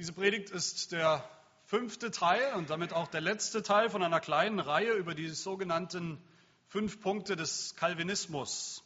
[0.00, 1.28] Diese Predigt ist der
[1.66, 6.18] fünfte Teil und damit auch der letzte Teil von einer kleinen Reihe über die sogenannten
[6.68, 8.82] fünf Punkte des Calvinismus.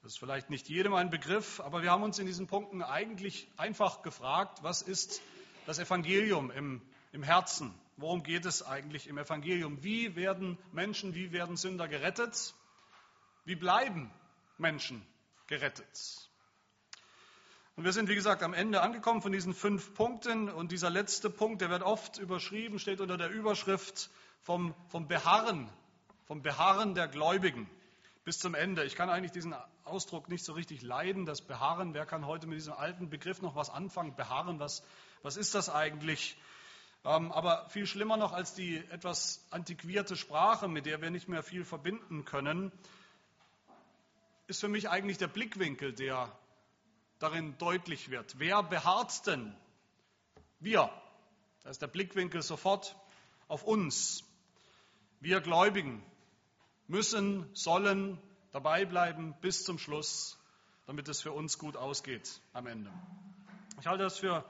[0.00, 3.46] Das ist vielleicht nicht jedem ein Begriff, aber wir haben uns in diesen Punkten eigentlich
[3.58, 5.20] einfach gefragt, was ist
[5.66, 6.80] das Evangelium im,
[7.12, 7.74] im Herzen?
[7.98, 9.82] Worum geht es eigentlich im Evangelium?
[9.84, 12.54] Wie werden Menschen, wie werden Sünder gerettet?
[13.44, 14.10] Wie bleiben
[14.56, 15.06] Menschen
[15.46, 16.27] gerettet?
[17.78, 20.48] Und wir sind, wie gesagt, am Ende angekommen von diesen fünf Punkten.
[20.48, 24.10] Und dieser letzte Punkt, der wird oft überschrieben, steht unter der Überschrift
[24.42, 25.70] vom, vom Beharren,
[26.26, 27.70] vom Beharren der Gläubigen
[28.24, 28.82] bis zum Ende.
[28.82, 31.94] Ich kann eigentlich diesen Ausdruck nicht so richtig leiden, das Beharren.
[31.94, 34.16] Wer kann heute mit diesem alten Begriff noch was anfangen?
[34.16, 34.82] Beharren, was,
[35.22, 36.36] was ist das eigentlich?
[37.04, 41.44] Ähm, aber viel schlimmer noch als die etwas antiquierte Sprache, mit der wir nicht mehr
[41.44, 42.72] viel verbinden können,
[44.48, 46.36] ist für mich eigentlich der Blickwinkel, der
[47.18, 48.38] darin deutlich wird.
[48.38, 49.54] Wer beharrt denn?
[50.60, 50.90] Wir.
[51.62, 52.96] Da ist der Blickwinkel sofort
[53.48, 54.24] auf uns.
[55.20, 56.02] Wir Gläubigen
[56.86, 58.20] müssen, sollen
[58.52, 60.38] dabei bleiben bis zum Schluss,
[60.86, 62.92] damit es für uns gut ausgeht am Ende.
[63.80, 64.44] Ich halte das für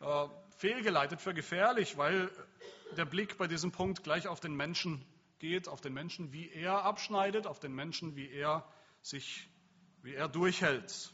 [0.00, 2.30] äh, fehlgeleitet, für gefährlich, weil
[2.96, 5.04] der Blick bei diesem Punkt gleich auf den Menschen
[5.38, 8.64] geht, auf den Menschen, wie er abschneidet, auf den Menschen, wie er
[9.02, 9.48] sich,
[10.02, 11.12] wie er durchhält.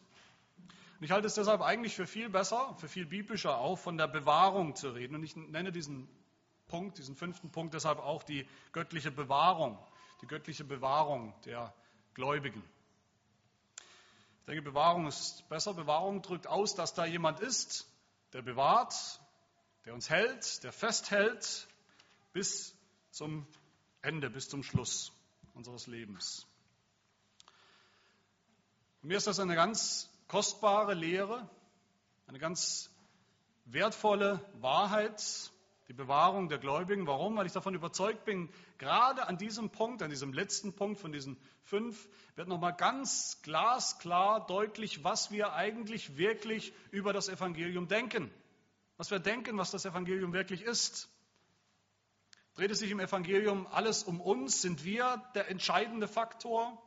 [0.98, 4.08] Und ich halte es deshalb eigentlich für viel besser, für viel biblischer auch, von der
[4.08, 5.14] Bewahrung zu reden.
[5.16, 6.08] Und ich nenne diesen
[6.68, 9.78] Punkt, diesen fünften Punkt deshalb auch die göttliche Bewahrung,
[10.22, 11.74] die göttliche Bewahrung der
[12.14, 12.62] Gläubigen.
[14.40, 15.74] Ich denke, Bewahrung ist besser.
[15.74, 17.86] Bewahrung drückt aus, dass da jemand ist,
[18.32, 18.94] der bewahrt,
[19.84, 21.68] der uns hält, der festhält
[22.32, 22.74] bis
[23.10, 23.46] zum
[24.02, 25.12] Ende, bis zum Schluss
[25.52, 26.46] unseres Lebens.
[29.02, 31.48] Und mir ist das eine ganz kostbare Lehre,
[32.26, 32.90] eine ganz
[33.64, 35.50] wertvolle Wahrheit,
[35.88, 37.06] die Bewahrung der Gläubigen.
[37.06, 37.36] Warum?
[37.36, 41.36] Weil ich davon überzeugt bin, gerade an diesem Punkt, an diesem letzten Punkt von diesen
[41.62, 48.32] fünf, wird nochmal ganz glasklar deutlich, was wir eigentlich wirklich über das Evangelium denken.
[48.96, 51.08] Was wir denken, was das Evangelium wirklich ist.
[52.54, 54.62] Dreht es sich im Evangelium alles um uns?
[54.62, 56.82] Sind wir der entscheidende Faktor?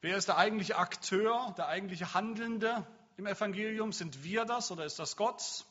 [0.00, 2.86] Wer ist der eigentliche Akteur, der eigentliche Handelnde
[3.16, 3.92] im Evangelium?
[3.92, 5.64] Sind wir das oder ist das Gott?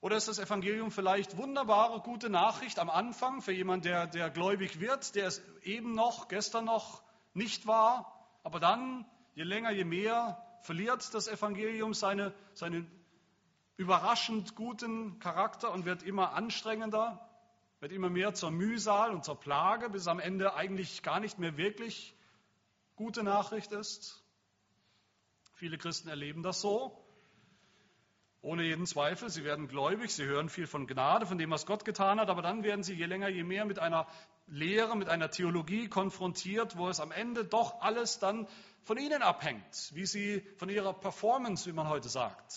[0.00, 4.78] Oder ist das Evangelium vielleicht wunderbare, gute Nachricht am Anfang für jemanden, der, der gläubig
[4.78, 7.02] wird, der es eben noch, gestern noch
[7.34, 8.14] nicht war,
[8.44, 12.88] aber dann, je länger, je mehr, verliert das Evangelium seine, seinen
[13.76, 17.28] überraschend guten Charakter und wird immer anstrengender,
[17.80, 21.56] wird immer mehr zur Mühsal und zur Plage, bis am Ende eigentlich gar nicht mehr
[21.56, 22.14] wirklich
[22.98, 24.20] gute Nachricht ist.
[25.54, 27.04] Viele Christen erleben das so.
[28.40, 31.84] Ohne jeden Zweifel, sie werden gläubig, sie hören viel von Gnade, von dem, was Gott
[31.84, 34.08] getan hat, aber dann werden sie je länger, je mehr mit einer
[34.46, 38.48] Lehre, mit einer Theologie konfrontiert, wo es am Ende doch alles dann
[38.82, 42.52] von ihnen abhängt, wie sie von ihrer Performance, wie man heute sagt.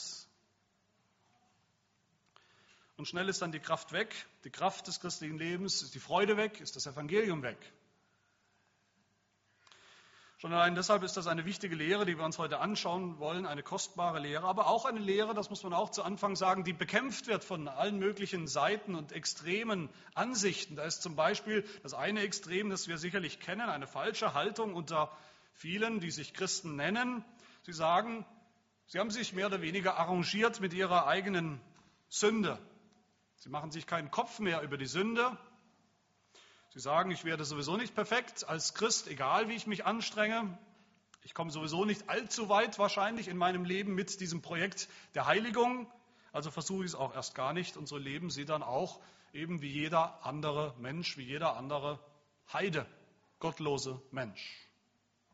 [2.97, 6.37] Und schnell ist dann die Kraft weg, die Kraft des christlichen Lebens, ist die Freude
[6.37, 7.57] weg, ist das Evangelium weg.
[10.41, 13.61] Schon allein deshalb ist das eine wichtige Lehre, die wir uns heute anschauen wollen, eine
[13.61, 17.27] kostbare Lehre, aber auch eine Lehre, das muss man auch zu Anfang sagen, die bekämpft
[17.27, 20.77] wird von allen möglichen Seiten und extremen Ansichten.
[20.77, 25.15] Da ist zum Beispiel das eine Extrem, das wir sicherlich kennen, eine falsche Haltung unter
[25.53, 27.23] vielen, die sich Christen nennen.
[27.61, 28.25] Sie sagen,
[28.87, 31.61] sie haben sich mehr oder weniger arrangiert mit ihrer eigenen
[32.09, 32.57] Sünde.
[33.35, 35.37] Sie machen sich keinen Kopf mehr über die Sünde,
[36.73, 40.57] Sie sagen, ich werde sowieso nicht perfekt als Christ, egal wie ich mich anstrenge.
[41.21, 45.91] Ich komme sowieso nicht allzu weit wahrscheinlich in meinem Leben mit diesem Projekt der Heiligung.
[46.31, 47.75] Also versuche ich es auch erst gar nicht.
[47.75, 49.01] Und so leben sie dann auch
[49.33, 51.99] eben wie jeder andere Mensch, wie jeder andere
[52.53, 52.85] Heide,
[53.39, 54.69] gottlose Mensch.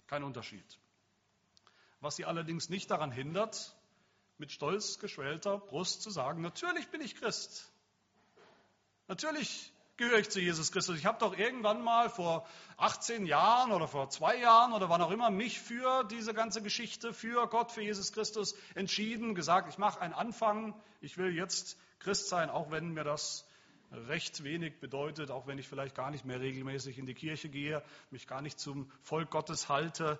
[0.07, 0.65] Kein Unterschied.
[1.99, 3.75] Was sie allerdings nicht daran hindert,
[4.39, 7.71] mit stolz geschwellter Brust zu sagen, natürlich bin ich Christ.
[9.07, 10.97] Natürlich gehöre ich zu Jesus Christus.
[10.97, 12.47] Ich habe doch irgendwann mal vor
[12.77, 17.13] 18 Jahren oder vor zwei Jahren oder wann auch immer mich für diese ganze Geschichte,
[17.13, 22.29] für Gott, für Jesus Christus entschieden, gesagt, ich mache einen Anfang, ich will jetzt Christ
[22.29, 23.47] sein, auch wenn mir das
[23.91, 27.81] recht wenig bedeutet, auch wenn ich vielleicht gar nicht mehr regelmäßig in die Kirche gehe,
[28.11, 30.19] mich gar nicht zum Volk Gottes halte.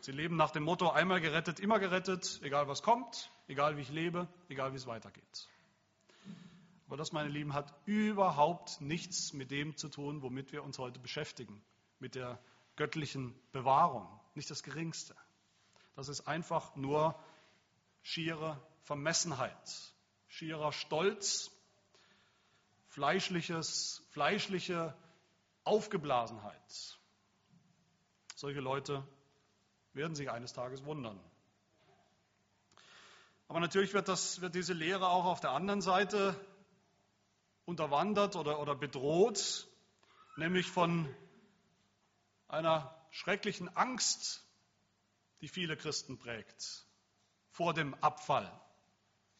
[0.00, 3.88] Sie leben nach dem Motto, einmal gerettet, immer gerettet, egal was kommt, egal wie ich
[3.88, 5.48] lebe, egal wie es weitergeht.
[6.94, 11.00] Aber das, meine Lieben, hat überhaupt nichts mit dem zu tun, womit wir uns heute
[11.00, 11.60] beschäftigen,
[11.98, 12.38] mit der
[12.76, 14.06] göttlichen Bewahrung.
[14.36, 15.16] Nicht das Geringste.
[15.96, 17.18] Das ist einfach nur
[18.02, 19.58] schiere Vermessenheit,
[20.28, 21.50] schierer Stolz,
[22.90, 24.96] fleischliches, fleischliche
[25.64, 26.96] Aufgeblasenheit.
[28.36, 29.04] Solche Leute
[29.94, 31.18] werden sich eines Tages wundern.
[33.48, 36.36] Aber natürlich wird, das, wird diese Lehre auch auf der anderen Seite
[37.64, 39.68] unterwandert oder, oder bedroht,
[40.36, 41.08] nämlich von
[42.48, 44.44] einer schrecklichen Angst,
[45.40, 46.84] die viele Christen prägt,
[47.50, 48.50] vor dem Abfall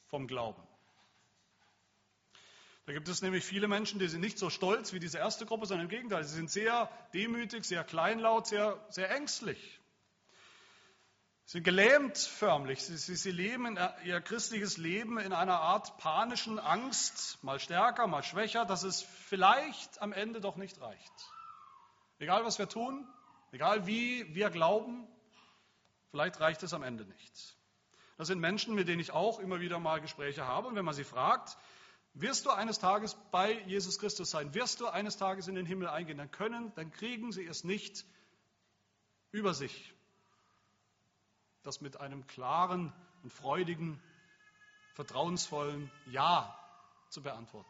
[0.06, 0.62] vom Glauben.
[2.87, 5.67] Da gibt es nämlich viele Menschen, die sind nicht so stolz wie diese erste Gruppe,
[5.67, 9.81] sondern im Gegenteil, sie sind sehr demütig, sehr kleinlaut, sehr, sehr ängstlich.
[11.46, 12.82] Sie sind gelähmt förmlich.
[12.82, 18.23] Sie, sie, sie leben ihr christliches Leben in einer Art panischen Angst, mal stärker, mal
[18.23, 21.12] schwächer, dass es vielleicht am Ende doch nicht reicht.
[22.19, 23.06] Egal was wir tun,
[23.52, 25.06] egal wie wir glauben,
[26.11, 27.56] vielleicht reicht es am Ende nicht.
[28.17, 30.69] Das sind Menschen, mit denen ich auch immer wieder mal Gespräche habe.
[30.69, 31.58] Und wenn man sie fragt,
[32.14, 35.88] wirst du eines Tages bei Jesus Christus sein, wirst du eines Tages in den Himmel
[35.88, 38.05] eingehen, dann können, dann kriegen sie es nicht
[39.32, 39.94] über sich,
[41.65, 44.01] das mit einem klaren und freudigen,
[44.95, 46.57] vertrauensvollen Ja
[47.09, 47.69] zu beantworten.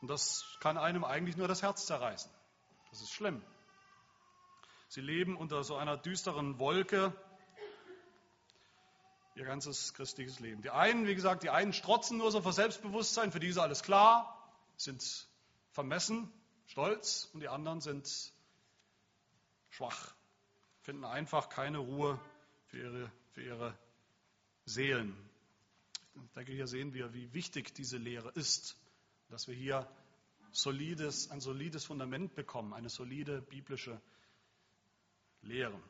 [0.00, 2.30] Und das kann einem eigentlich nur das Herz zerreißen.
[2.90, 3.42] Das ist schlimm.
[4.88, 7.14] Sie leben unter so einer düsteren Wolke
[9.34, 10.60] ihr ganzes christliches Leben.
[10.60, 13.82] Die einen, wie gesagt, die einen strotzen nur so vor Selbstbewusstsein, für die ist alles
[13.82, 15.26] klar, sind
[15.70, 16.30] vermessen,
[16.66, 18.32] stolz und die anderen sind
[19.70, 20.14] schwach,
[20.82, 22.20] finden einfach keine Ruhe
[22.66, 23.78] für ihre, für ihre
[24.64, 25.16] Seelen.
[26.24, 28.76] Ich denke, hier sehen wir, wie wichtig diese Lehre ist,
[29.28, 29.88] dass wir hier
[30.50, 34.00] solides, ein solides Fundament bekommen, eine solide biblische
[35.40, 35.80] Lehre.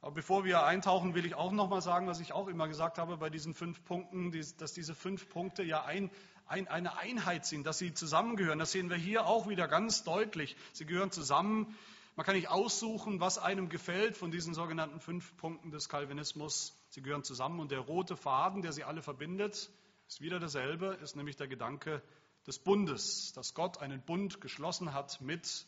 [0.00, 2.98] Aber bevor wir eintauchen, will ich auch noch mal sagen, was ich auch immer gesagt
[2.98, 6.10] habe bei diesen fünf Punkten, dass diese fünf Punkte ja ein,
[6.46, 8.58] ein, eine Einheit sind, dass sie zusammengehören.
[8.58, 10.56] Das sehen wir hier auch wieder ganz deutlich.
[10.72, 11.78] Sie gehören zusammen.
[12.14, 16.76] Man kann nicht aussuchen, was einem gefällt von diesen sogenannten fünf Punkten des Calvinismus.
[16.90, 19.70] Sie gehören zusammen und der rote Faden, der sie alle verbindet,
[20.06, 22.02] ist wieder derselbe, ist nämlich der Gedanke
[22.46, 25.66] des Bundes, dass Gott einen Bund geschlossen hat mit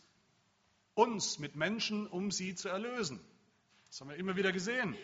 [0.93, 3.21] uns, mit Menschen, um sie zu erlösen.
[3.89, 4.97] Das haben wir immer wieder gesehen.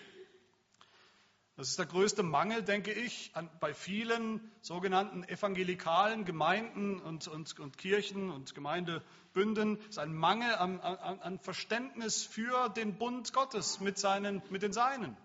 [1.61, 7.61] Das ist der größte Mangel, denke ich, an, bei vielen sogenannten evangelikalen Gemeinden und, und,
[7.61, 9.79] und Kirchen und Gemeindebünden.
[9.81, 14.63] Es ist ein Mangel an, an, an, Verständnis für den Bund Gottes mit, seinen, mit
[14.63, 15.19] den Seinen.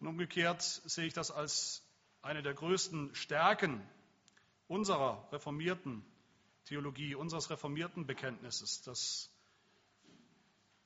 [0.00, 1.82] Und umgekehrt sehe ich das als
[2.22, 3.86] eine der größten Stärken
[4.66, 6.02] unserer reformierten
[6.64, 9.30] Theologie, unseres reformierten Bekenntnisses, dass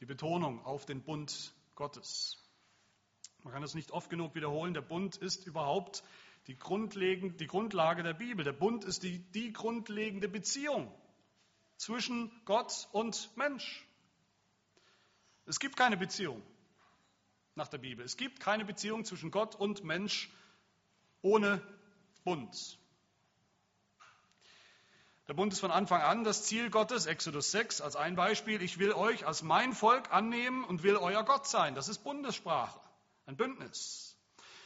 [0.01, 2.48] die Betonung auf den Bund Gottes.
[3.43, 4.75] Man kann es nicht oft genug wiederholen.
[4.75, 6.03] Der Bund ist überhaupt
[6.47, 8.45] die, die Grundlage der Bibel.
[8.45, 10.93] Der Bund ist die, die grundlegende Beziehung
[11.77, 13.87] zwischen Gott und Mensch.
[15.47, 16.43] Es gibt keine Beziehung
[17.55, 18.05] nach der Bibel.
[18.05, 20.31] Es gibt keine Beziehung zwischen Gott und Mensch
[21.23, 21.63] ohne
[22.25, 22.79] Bund.
[25.29, 28.63] Der Bund ist von Anfang an das Ziel Gottes, Exodus 6 als ein Beispiel.
[28.63, 31.75] Ich will euch als mein Volk annehmen und will euer Gott sein.
[31.75, 32.81] Das ist Bundessprache,
[33.29, 34.09] ein Bündnis.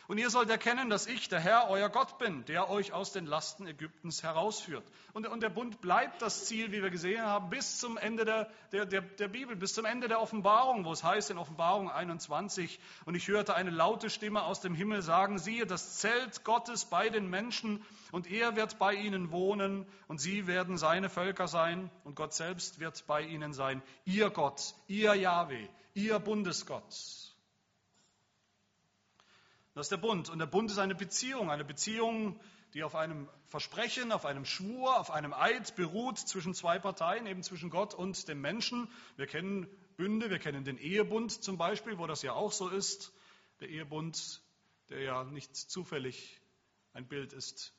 [0.09, 3.25] Und ihr sollt erkennen, dass ich, der Herr, euer Gott bin, der euch aus den
[3.25, 4.85] Lasten Ägyptens herausführt.
[5.13, 8.51] Und, und der Bund bleibt das Ziel, wie wir gesehen haben, bis zum Ende der,
[8.73, 12.81] der, der, der Bibel, bis zum Ende der Offenbarung, wo es heißt in Offenbarung 21,
[13.05, 17.09] und ich hörte eine laute Stimme aus dem Himmel sagen, siehe, das Zelt Gottes bei
[17.09, 22.17] den Menschen, und er wird bei ihnen wohnen, und sie werden seine Völker sein, und
[22.17, 27.32] Gott selbst wird bei ihnen sein, ihr Gott, ihr Yahweh, ihr Bundesgott.
[29.75, 30.29] Das ist der Bund.
[30.29, 32.39] Und der Bund ist eine Beziehung, eine Beziehung,
[32.75, 37.43] die auf einem Versprechen, auf einem Schwur, auf einem Eid beruht zwischen zwei Parteien, eben
[37.43, 38.89] zwischen Gott und dem Menschen.
[39.17, 43.13] Wir kennen Bünde, wir kennen den Ehebund zum Beispiel, wo das ja auch so ist.
[43.61, 44.43] Der Ehebund,
[44.89, 46.41] der ja nicht zufällig
[46.93, 47.75] ein Bild ist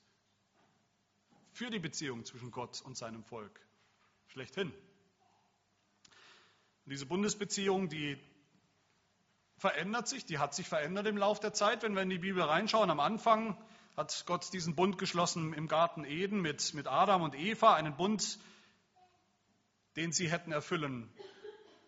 [1.52, 3.60] für die Beziehung zwischen Gott und seinem Volk.
[4.28, 4.72] Schlechthin.
[6.86, 8.18] Und diese Bundesbeziehung, die
[9.64, 11.84] verändert sich, die hat sich verändert im Laufe der Zeit.
[11.84, 13.58] Wenn wir in die Bibel reinschauen, am Anfang
[13.96, 18.40] hat Gott diesen Bund geschlossen im Garten Eden mit, mit Adam und Eva, einen Bund,
[19.96, 21.10] den sie hätten erfüllen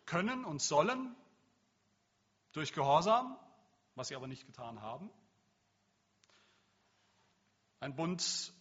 [0.06, 1.18] können und sollen
[2.54, 3.38] durch Gehorsam,
[3.96, 5.12] was sie aber nicht getan haben.
[7.82, 8.54] Ein Bund,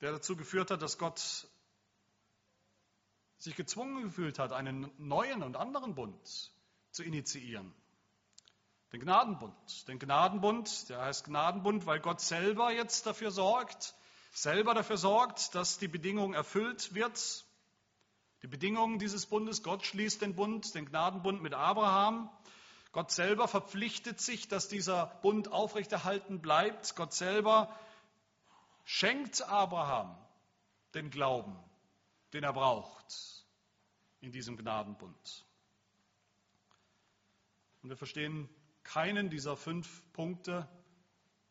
[0.00, 1.46] der dazu geführt hat, dass Gott
[3.38, 6.50] sich gezwungen gefühlt hat, einen neuen und anderen Bund
[6.90, 7.72] zu initiieren.
[8.92, 9.88] Den Gnadenbund.
[9.88, 13.94] Den Gnadenbund, der heißt Gnadenbund, weil Gott selber jetzt dafür sorgt,
[14.32, 17.44] selber dafür sorgt, dass die Bedingung erfüllt wird.
[18.42, 22.30] Die Bedingungen dieses Bundes, Gott schließt den Bund, den Gnadenbund mit Abraham.
[22.92, 26.94] Gott selber verpflichtet sich, dass dieser Bund aufrechterhalten bleibt.
[26.96, 27.74] Gott selber
[28.84, 30.16] schenkt Abraham
[30.94, 31.58] den Glauben,
[32.32, 33.44] den er braucht
[34.20, 35.44] in diesem Gnadenbund.
[37.82, 38.48] Und wir verstehen
[38.86, 40.68] keinen dieser fünf Punkte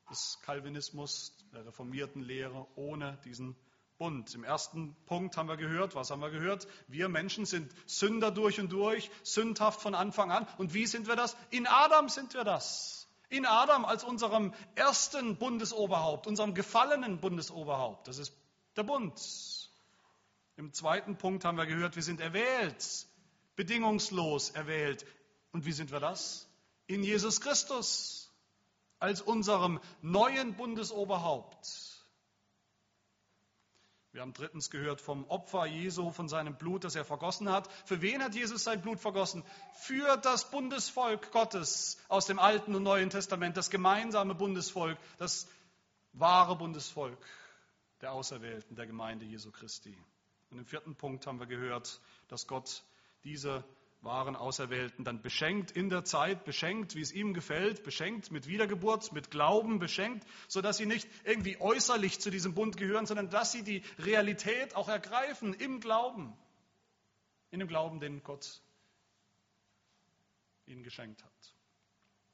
[0.09, 3.55] des Calvinismus, der reformierten Lehre, ohne diesen
[3.97, 4.33] Bund.
[4.35, 6.67] Im ersten Punkt haben wir gehört, was haben wir gehört?
[6.87, 10.47] Wir Menschen sind Sünder durch und durch, sündhaft von Anfang an.
[10.57, 11.35] Und wie sind wir das?
[11.49, 13.07] In Adam sind wir das.
[13.29, 18.07] In Adam als unserem ersten Bundesoberhaupt, unserem gefallenen Bundesoberhaupt.
[18.07, 18.33] Das ist
[18.75, 19.13] der Bund.
[20.57, 23.07] Im zweiten Punkt haben wir gehört, wir sind erwählt,
[23.55, 25.05] bedingungslos erwählt.
[25.51, 26.44] Und wie sind wir das?
[26.87, 28.31] In Jesus Christus
[28.99, 31.95] als unserem neuen Bundesoberhaupt.
[34.11, 37.69] Wir haben drittens gehört vom Opfer Jesu, von seinem Blut, das er vergossen hat.
[37.85, 39.43] Für wen hat Jesus sein Blut vergossen?
[39.73, 45.49] Für das Bundesvolk Gottes aus dem Alten und Neuen Testament, das gemeinsame Bundesvolk, das
[46.13, 47.19] wahre Bundesvolk
[47.99, 49.97] der Auserwählten, der Gemeinde Jesu Christi.
[50.49, 51.99] Und im vierten Punkt haben wir gehört,
[52.29, 52.83] dass Gott
[53.25, 53.65] diese
[54.05, 59.11] wahren Auserwählten dann beschenkt in der Zeit, beschenkt, wie es ihm gefällt, beschenkt mit Wiedergeburt,
[59.11, 63.63] mit Glauben, beschenkt, sodass sie nicht irgendwie äußerlich zu diesem Bund gehören, sondern dass sie
[63.63, 66.33] die Realität auch ergreifen im Glauben,
[67.49, 68.61] in dem Glauben, den Gott
[70.67, 71.53] ihnen geschenkt hat.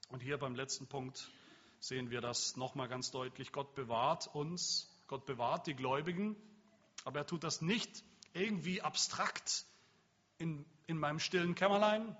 [0.10, 1.32] Und hier beim letzten Punkt
[1.80, 3.52] sehen wir das nochmal ganz deutlich.
[3.52, 6.36] Gott bewahrt uns, Gott bewahrt die Gläubigen,
[7.06, 9.66] aber er tut das nicht irgendwie abstrakt
[10.38, 12.16] in, in meinem stillen Kämmerlein,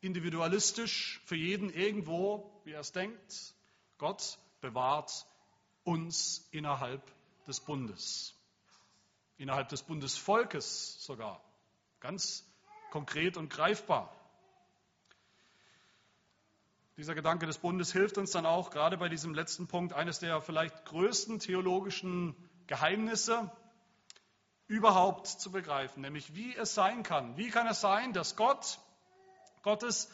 [0.00, 3.54] individualistisch für jeden irgendwo, wie er es denkt.
[3.96, 5.26] Gott bewahrt
[5.84, 7.02] uns innerhalb
[7.46, 8.34] des Bundes,
[9.38, 11.42] innerhalb des Bundesvolkes sogar,
[12.00, 12.44] ganz
[12.90, 14.14] konkret und greifbar.
[16.96, 20.42] Dieser Gedanke des Bundes hilft uns dann auch gerade bei diesem letzten Punkt, eines der
[20.42, 22.34] vielleicht größten theologischen
[22.66, 23.50] Geheimnisse,
[24.68, 27.36] überhaupt zu begreifen, nämlich wie es sein kann.
[27.36, 28.78] Wie kann es sein, dass Gott,
[29.62, 30.10] Gottes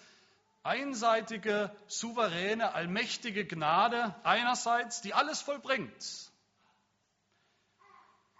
[0.62, 6.30] einseitige, souveräne, allmächtige Gnade einerseits, die alles vollbringt,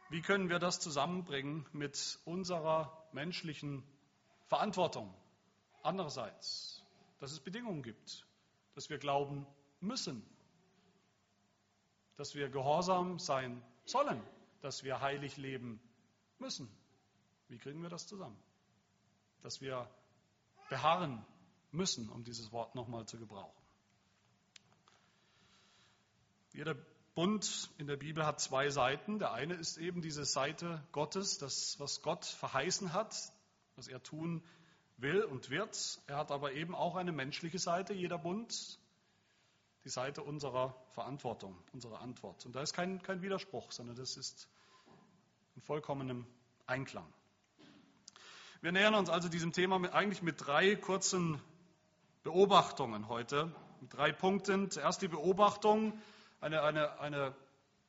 [0.08, 3.82] wie können wir das zusammenbringen mit unserer menschlichen
[4.46, 5.12] Verantwortung?
[5.82, 6.82] Andererseits,
[7.18, 8.24] dass es Bedingungen gibt,
[8.76, 9.46] dass wir glauben
[9.80, 10.24] müssen,
[12.16, 14.22] dass wir gehorsam sein sollen,
[14.60, 15.80] dass wir heilig leben
[16.44, 16.68] müssen.
[17.48, 18.36] Wie kriegen wir das zusammen?
[19.40, 19.88] Dass wir
[20.68, 21.24] beharren
[21.72, 23.62] müssen, um dieses Wort nochmal zu gebrauchen.
[26.52, 26.76] Jeder
[27.14, 29.18] Bund in der Bibel hat zwei Seiten.
[29.18, 33.16] Der eine ist eben diese Seite Gottes, das, was Gott verheißen hat,
[33.76, 34.42] was er tun
[34.98, 36.00] will und wird.
[36.06, 38.78] Er hat aber eben auch eine menschliche Seite, jeder Bund,
[39.84, 42.44] die Seite unserer Verantwortung, unserer Antwort.
[42.44, 44.48] Und da ist kein, kein Widerspruch, sondern das ist
[45.54, 46.26] in vollkommenem
[46.66, 47.12] Einklang.
[48.60, 51.40] Wir nähern uns also diesem Thema mit, eigentlich mit drei kurzen
[52.22, 54.70] Beobachtungen heute, mit drei Punkten.
[54.70, 56.00] Zuerst die Beobachtung,
[56.40, 57.36] eine, eine, eine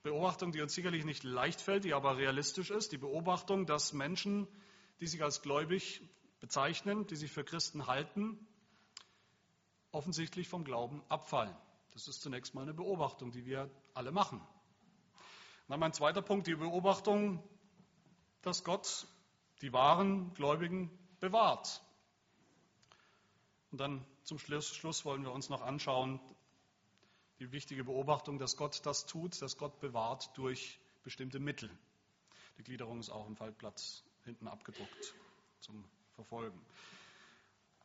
[0.03, 4.48] Beobachtung, die uns sicherlich nicht leicht fällt, die aber realistisch ist, die Beobachtung, dass Menschen,
[5.00, 6.01] die sich als gläubig
[6.41, 8.45] bezeichnen, die sich für Christen halten,
[9.91, 11.55] offensichtlich vom Glauben abfallen.
[11.93, 14.41] Das ist zunächst mal eine Beobachtung, die wir alle machen.
[15.67, 17.41] Dann mein zweiter Punkt, die Beobachtung,
[18.45, 19.07] dass Gott
[19.61, 21.81] die wahren Gläubigen bewahrt.
[23.71, 26.19] Und dann zum Schluss, wollen wir uns noch anschauen,
[27.39, 31.69] die wichtige Beobachtung, dass Gott das tut, dass Gott bewahrt durch bestimmte Mittel.
[32.57, 35.13] Die Gliederung ist auch im Faltblatt hinten abgedruckt
[35.59, 35.83] zum
[36.13, 36.59] Verfolgen.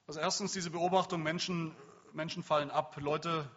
[0.07, 1.75] Also erstens diese Beobachtung, Menschen,
[2.13, 2.97] Menschen fallen ab.
[3.01, 3.51] Leute,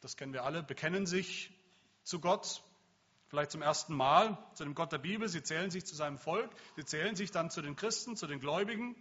[0.00, 1.52] das kennen wir alle, bekennen sich
[2.02, 2.62] zu Gott,
[3.28, 5.28] vielleicht zum ersten Mal zu dem Gott der Bibel.
[5.28, 8.40] Sie zählen sich zu seinem Volk, sie zählen sich dann zu den Christen, zu den
[8.40, 8.94] Gläubigen.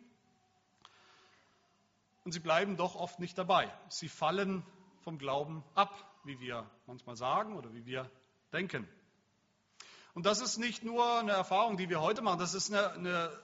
[2.24, 3.72] Und sie bleiben doch oft nicht dabei.
[3.90, 4.66] Sie fallen
[5.04, 8.10] vom Glauben ab, wie wir manchmal sagen oder wie wir
[8.52, 8.88] denken.
[10.16, 13.40] Und das ist nicht nur eine Erfahrung, die wir heute machen, das ist eine, eine,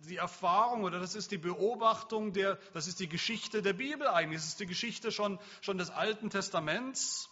[0.00, 4.40] die Erfahrung oder das ist die Beobachtung, der, das ist die Geschichte der Bibel eigentlich,
[4.40, 7.30] das ist die Geschichte schon, schon des Alten Testaments.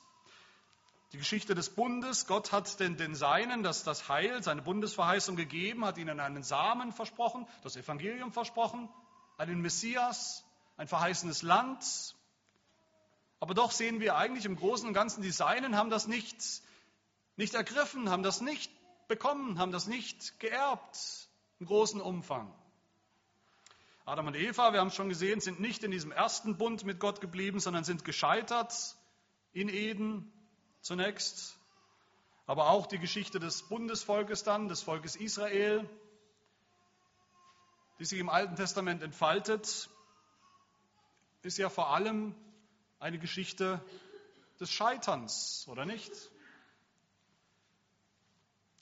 [1.12, 2.26] Die Geschichte des Bundes.
[2.26, 6.92] Gott hat den, den Seinen das, das Heil, seine Bundesverheißung gegeben, hat ihnen einen Samen
[6.92, 8.88] versprochen, das Evangelium versprochen,
[9.36, 10.44] einen Messias,
[10.76, 12.14] ein verheißenes Land.
[13.40, 16.36] Aber doch sehen wir eigentlich im Großen und Ganzen, die Seinen haben das nicht,
[17.36, 18.70] nicht ergriffen, haben das nicht
[19.08, 22.52] bekommen, haben das nicht geerbt im großen Umfang.
[24.06, 27.00] Adam und Eva, wir haben es schon gesehen, sind nicht in diesem ersten Bund mit
[27.00, 28.96] Gott geblieben, sondern sind gescheitert
[29.52, 30.30] in Eden
[30.84, 31.58] zunächst.
[32.46, 35.88] Aber auch die Geschichte des Bundesvolkes dann, des Volkes Israel,
[37.98, 39.88] die sich im Alten Testament entfaltet,
[41.42, 42.34] ist ja vor allem
[42.98, 43.82] eine Geschichte
[44.60, 46.12] des Scheiterns, oder nicht?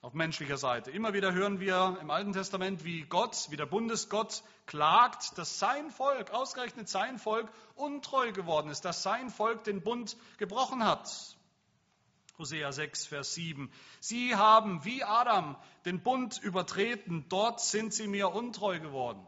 [0.00, 0.90] auf menschlicher Seite.
[0.90, 5.92] Immer wieder hören wir im Alten Testament, wie Gott, wie der Bundesgott klagt, dass sein
[5.92, 11.36] Volk, ausgerechnet sein Volk, untreu geworden ist, dass sein Volk den Bund gebrochen hat.
[12.38, 13.70] Hosea 6, Vers 7.
[14.00, 19.26] Sie haben wie Adam den Bund übertreten, dort sind sie mir untreu geworden.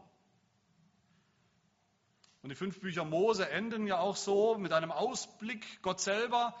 [2.41, 5.81] Und die fünf Bücher Mose enden ja auch so mit einem Ausblick.
[5.81, 6.55] Gott selber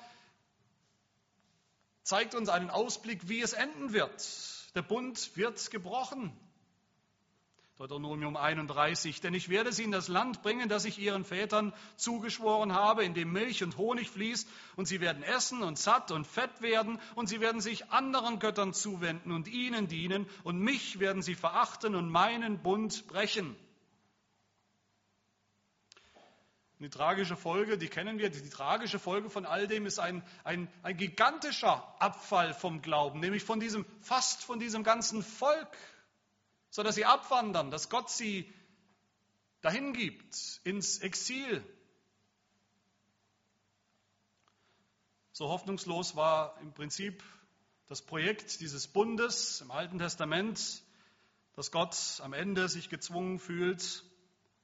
[2.01, 4.75] zeigt uns einen Ausblick, wie es enden wird.
[4.75, 6.35] Der Bund wird gebrochen.
[7.77, 9.19] Deuteronomium 31.
[9.19, 13.13] Denn ich werde sie in das Land bringen, das ich ihren Vätern zugeschworen habe, in
[13.13, 17.27] dem Milch und Honig fließt, und sie werden essen und satt und fett werden, und
[17.27, 22.09] sie werden sich anderen Göttern zuwenden und ihnen dienen, und mich werden sie verachten und
[22.09, 23.57] meinen Bund brechen.
[26.79, 30.67] die tragische Folge, die kennen wir, die, tragische Folge von all dem ist ein, ein,
[30.83, 35.69] ein gigantischer Abfall vom Glauben, nämlich von diesem, fast von diesem ganzen Volk,
[36.75, 38.53] sodass sie abwandern, dass Gott sie
[39.61, 41.63] dahin gibt, ins Exil.
[45.31, 47.23] So hoffnungslos war im Prinzip
[47.87, 50.83] das Projekt dieses Bundes im Alten Testament,
[51.53, 54.03] dass Gott am Ende sich gezwungen fühlt,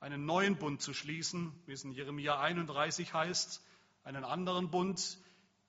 [0.01, 3.63] einen neuen Bund zu schließen, wie es in Jeremia 31 heißt,
[4.03, 5.18] einen anderen Bund,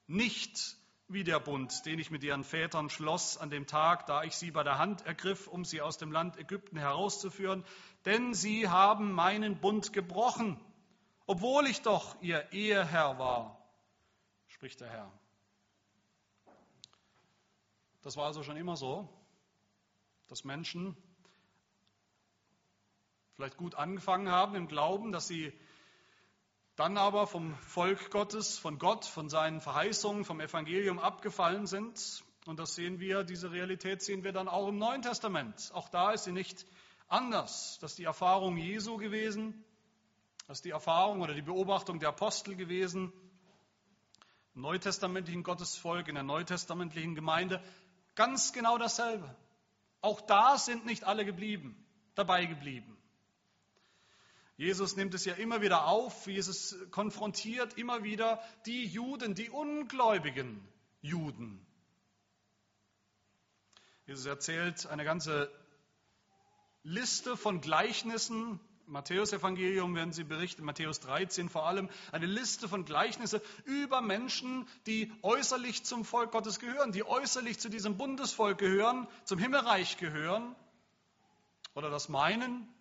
[0.08, 0.76] nicht
[1.12, 4.50] wie der Bund, den ich mit ihren Vätern schloss an dem Tag, da ich sie
[4.50, 7.64] bei der Hand ergriff, um sie aus dem Land Ägypten herauszuführen,
[8.04, 10.58] denn sie haben meinen Bund gebrochen,
[11.26, 13.64] obwohl ich doch ihr Eheherr war,
[14.48, 15.12] spricht der Herr.
[18.02, 19.08] Das war also schon immer so,
[20.28, 20.96] dass Menschen
[23.34, 25.52] vielleicht gut angefangen haben im Glauben, dass sie
[26.82, 32.24] dann aber vom Volk Gottes, von Gott, von seinen Verheißungen, vom Evangelium abgefallen sind.
[32.44, 35.70] Und das sehen wir, diese Realität sehen wir dann auch im Neuen Testament.
[35.74, 36.66] Auch da ist sie nicht
[37.06, 37.78] anders.
[37.80, 39.64] Das ist die Erfahrung Jesu gewesen,
[40.48, 43.12] das ist die Erfahrung oder die Beobachtung der Apostel gewesen,
[44.56, 47.62] im neutestamentlichen Gottesvolk, in der neutestamentlichen Gemeinde.
[48.16, 49.32] Ganz genau dasselbe.
[50.00, 51.76] Auch da sind nicht alle geblieben,
[52.16, 52.98] dabei geblieben.
[54.62, 60.62] Jesus nimmt es ja immer wieder auf, Jesus konfrontiert immer wieder die Juden, die ungläubigen
[61.00, 61.66] Juden.
[64.06, 65.50] Jesus erzählt eine ganze
[66.84, 68.60] Liste von Gleichnissen.
[68.86, 74.68] Im Matthäus-Evangelium werden sie berichten, Matthäus 13 vor allem, eine Liste von Gleichnissen über Menschen,
[74.86, 80.54] die äußerlich zum Volk Gottes gehören, die äußerlich zu diesem Bundesvolk gehören, zum Himmelreich gehören
[81.74, 82.72] oder das meinen,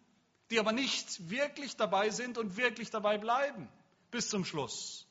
[0.51, 3.69] die aber nicht wirklich dabei sind und wirklich dabei bleiben
[4.11, 5.07] bis zum Schluss.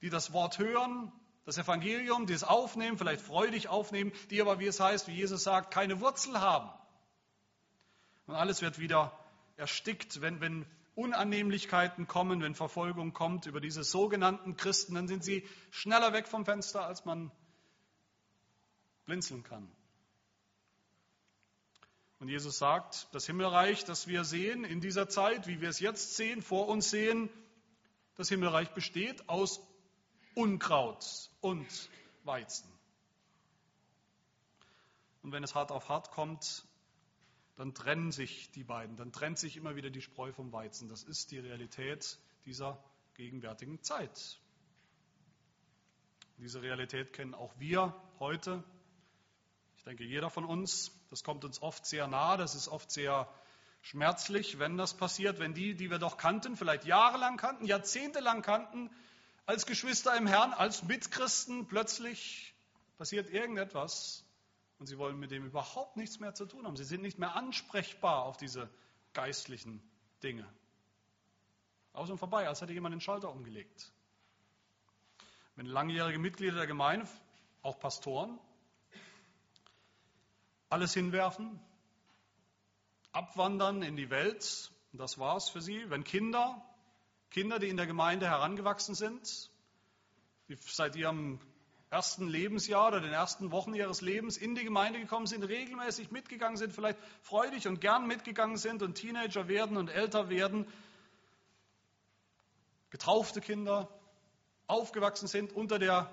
[0.00, 1.12] Die das Wort hören,
[1.44, 5.44] das Evangelium, die es aufnehmen, vielleicht freudig aufnehmen, die aber, wie es heißt, wie Jesus
[5.44, 6.70] sagt, keine Wurzel haben.
[8.26, 9.18] Und alles wird wieder
[9.56, 15.46] erstickt, wenn, wenn Unannehmlichkeiten kommen, wenn Verfolgung kommt über diese sogenannten Christen, dann sind sie
[15.70, 17.30] schneller weg vom Fenster, als man
[19.04, 19.70] blinzeln kann.
[22.18, 26.16] Und Jesus sagt, das Himmelreich, das wir sehen in dieser Zeit, wie wir es jetzt
[26.16, 27.30] sehen, vor uns sehen,
[28.16, 29.60] das Himmelreich besteht aus
[30.34, 31.66] Unkraut und
[32.24, 32.68] Weizen.
[35.22, 36.64] Und wenn es hart auf hart kommt,
[37.54, 40.88] dann trennen sich die beiden, dann trennt sich immer wieder die Spreu vom Weizen.
[40.88, 42.82] Das ist die Realität dieser
[43.14, 44.40] gegenwärtigen Zeit.
[46.38, 48.64] Diese Realität kennen auch wir heute
[49.78, 53.28] ich denke, jeder von uns, das kommt uns oft sehr nah, das ist oft sehr
[53.82, 58.90] schmerzlich, wenn das passiert, wenn die, die wir doch kannten, vielleicht jahrelang kannten, jahrzehntelang kannten,
[59.46, 62.54] als Geschwister im Herrn, als Mitchristen, plötzlich
[62.98, 64.24] passiert irgendetwas
[64.78, 66.76] und sie wollen mit dem überhaupt nichts mehr zu tun haben.
[66.76, 68.68] Sie sind nicht mehr ansprechbar auf diese
[69.14, 69.82] geistlichen
[70.22, 70.46] Dinge.
[71.92, 73.90] Aus und vorbei, als hätte jemand den Schalter umgelegt.
[75.56, 77.08] Wenn langjährige Mitglieder der Gemeinde
[77.62, 78.38] auch Pastoren,
[80.70, 81.60] alles hinwerfen,
[83.12, 85.88] abwandern in die Welt, das war's für sie.
[85.90, 86.62] Wenn Kinder,
[87.30, 89.50] Kinder, die in der Gemeinde herangewachsen sind,
[90.48, 91.40] die seit ihrem
[91.90, 96.56] ersten Lebensjahr oder den ersten Wochen ihres Lebens in die Gemeinde gekommen sind, regelmäßig mitgegangen
[96.56, 100.66] sind, vielleicht freudig und gern mitgegangen sind und Teenager werden und älter werden,
[102.90, 103.88] getaufte Kinder
[104.66, 106.10] aufgewachsen sind unter der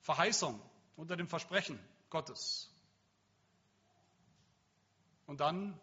[0.00, 0.58] Verheißung,
[0.96, 2.70] unter dem Versprechen Gottes.
[5.28, 5.78] Und dann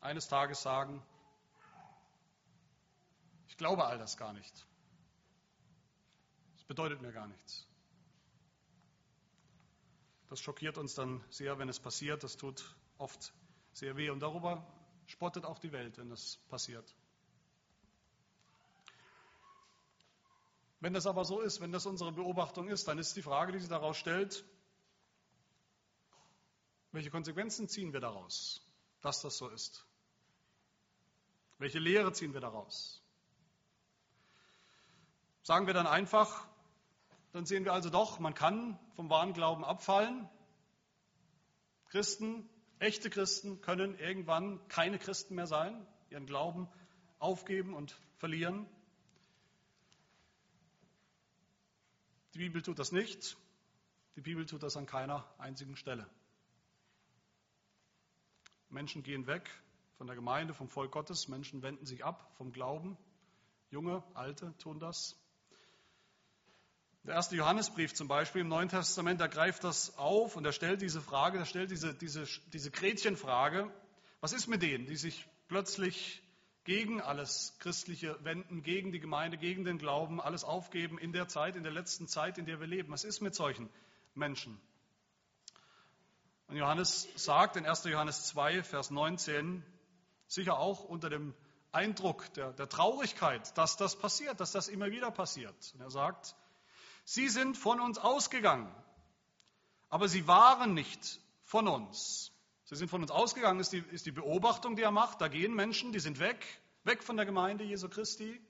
[0.00, 1.00] eines Tages sagen,
[3.46, 4.66] ich glaube all das gar nicht
[6.70, 7.66] bedeutet mir gar nichts.
[10.28, 12.22] Das schockiert uns dann sehr, wenn es passiert.
[12.22, 13.32] Das tut oft
[13.72, 14.08] sehr weh.
[14.08, 14.64] Und darüber
[15.06, 16.94] spottet auch die Welt, wenn das passiert.
[20.78, 23.58] Wenn das aber so ist, wenn das unsere Beobachtung ist, dann ist die Frage, die
[23.58, 24.44] sich daraus stellt,
[26.92, 28.66] welche Konsequenzen ziehen wir daraus,
[29.00, 29.86] dass das so ist?
[31.58, 33.02] Welche Lehre ziehen wir daraus?
[35.42, 36.46] Sagen wir dann einfach,
[37.32, 40.28] dann sehen wir also doch, man kann vom wahren Glauben abfallen.
[41.88, 42.48] Christen,
[42.78, 46.68] echte Christen können irgendwann keine Christen mehr sein, ihren Glauben
[47.18, 48.68] aufgeben und verlieren.
[52.34, 53.36] Die Bibel tut das nicht.
[54.16, 56.08] Die Bibel tut das an keiner einzigen Stelle.
[58.70, 59.50] Menschen gehen weg
[59.98, 61.28] von der Gemeinde, vom Volk Gottes.
[61.28, 62.96] Menschen wenden sich ab vom Glauben.
[63.70, 65.16] Junge, Alte tun das.
[67.04, 70.82] Der erste Johannesbrief zum Beispiel im Neuen Testament, der greift das auf und er stellt
[70.82, 73.72] diese Frage, er stellt diese, diese, diese Gretchenfrage,
[74.20, 76.22] was ist mit denen, die sich plötzlich
[76.64, 81.56] gegen alles Christliche wenden, gegen die Gemeinde, gegen den Glauben, alles aufgeben in der Zeit,
[81.56, 82.92] in der letzten Zeit, in der wir leben.
[82.92, 83.70] Was ist mit solchen
[84.14, 84.60] Menschen?
[86.50, 87.84] Und Johannes sagt in 1.
[87.84, 89.64] Johannes 2, Vers 19,
[90.26, 91.32] sicher auch unter dem
[91.70, 95.54] Eindruck der, der Traurigkeit, dass das passiert, dass das immer wieder passiert.
[95.74, 96.34] Und er sagt,
[97.04, 98.72] Sie sind von uns ausgegangen,
[99.88, 102.32] aber sie waren nicht von uns.
[102.64, 105.20] Sie sind von uns ausgegangen, ist die, ist die Beobachtung, die er macht.
[105.20, 106.44] Da gehen Menschen, die sind weg,
[106.84, 108.40] weg von der Gemeinde Jesu Christi.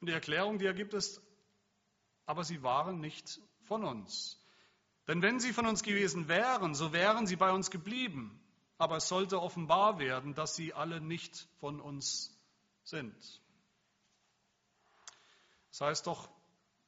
[0.00, 1.20] Und die Erklärung, die er gibt, ist,
[2.26, 4.38] aber sie waren nicht von uns.
[5.08, 8.38] Denn wenn sie von uns gewesen wären, so wären sie bei uns geblieben.
[8.76, 12.38] Aber es sollte offenbar werden, dass sie alle nicht von uns
[12.84, 13.16] sind.
[15.70, 16.30] Das heißt doch,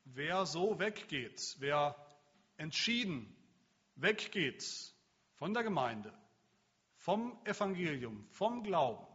[0.05, 1.97] wer so weggeht, wer
[2.57, 3.35] entschieden
[3.97, 4.65] weggeht
[5.37, 6.13] von der Gemeinde,
[6.97, 9.07] vom Evangelium, vom Glauben,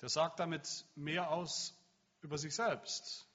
[0.00, 1.74] der sagt damit mehr aus
[2.20, 3.28] über sich selbst,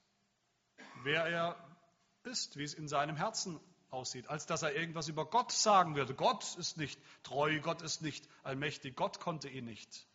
[1.04, 1.78] wer er
[2.24, 3.60] ist, wie es in seinem Herzen
[3.92, 6.16] aussieht, als dass er irgendwas über Gott sagen würde.
[6.16, 10.08] Gott ist nicht treu, Gott ist nicht allmächtig, Gott konnte ihn nicht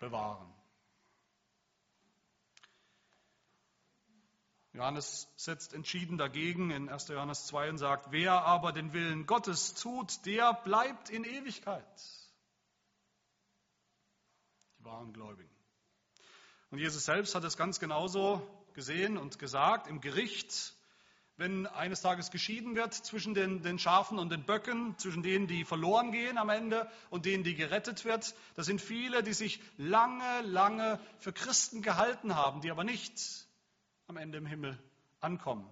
[0.00, 0.52] bewahren.
[4.74, 7.08] Johannes setzt entschieden dagegen in 1.
[7.08, 11.86] Johannes 2 und sagt, wer aber den Willen Gottes tut, der bleibt in Ewigkeit.
[14.78, 15.48] Die wahren Gläubigen.
[16.70, 18.42] Und Jesus selbst hat es ganz genauso
[18.72, 20.74] gesehen und gesagt im Gericht,
[21.36, 25.64] wenn eines Tages geschieden wird zwischen den, den Schafen und den Böcken, zwischen denen, die
[25.64, 28.34] verloren gehen am Ende und denen, die gerettet wird.
[28.54, 33.46] Das sind viele, die sich lange, lange für Christen gehalten haben, die aber nicht
[34.06, 34.78] am Ende im Himmel
[35.20, 35.68] ankommen.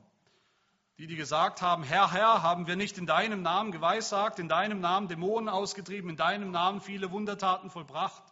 [0.98, 4.81] Die, die gesagt haben, Herr, Herr, haben wir nicht in deinem Namen geweissagt, in deinem
[4.81, 8.22] Namen Dämonen ausgetrieben, in deinem Namen viele Wundertaten vollbracht.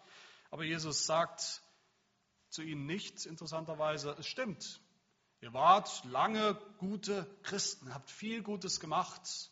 [0.50, 1.62] Aber Jesus sagt
[2.48, 4.80] zu ihnen nicht, interessanterweise, es stimmt.
[5.42, 9.50] Ihr wart lange gute Christen, habt viel Gutes gemacht,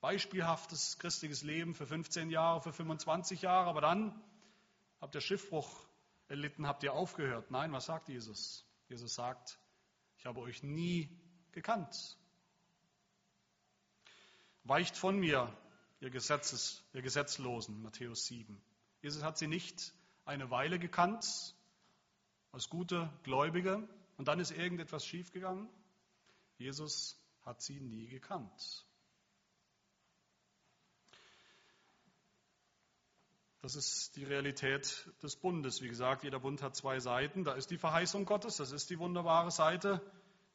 [0.00, 4.20] beispielhaftes christliches Leben für 15 Jahre, für 25 Jahre, aber dann
[5.00, 5.86] habt ihr Schiffbruch
[6.26, 7.50] erlitten, habt ihr aufgehört.
[7.50, 8.66] Nein, was sagt Jesus?
[8.88, 9.58] Jesus sagt,
[10.18, 11.08] ich habe euch nie
[11.52, 12.18] gekannt.
[14.64, 15.56] Weicht von mir,
[16.00, 18.60] ihr, Gesetzes, ihr Gesetzlosen, Matthäus 7.
[19.02, 21.54] Jesus hat sie nicht eine Weile gekannt,
[22.52, 23.88] als gute Gläubige,
[24.20, 25.66] und dann ist irgendetwas schiefgegangen.
[26.58, 28.84] Jesus hat sie nie gekannt.
[33.62, 35.80] Das ist die Realität des Bundes.
[35.80, 37.44] Wie gesagt, jeder Bund hat zwei Seiten.
[37.44, 40.02] Da ist die Verheißung Gottes, das ist die wunderbare Seite,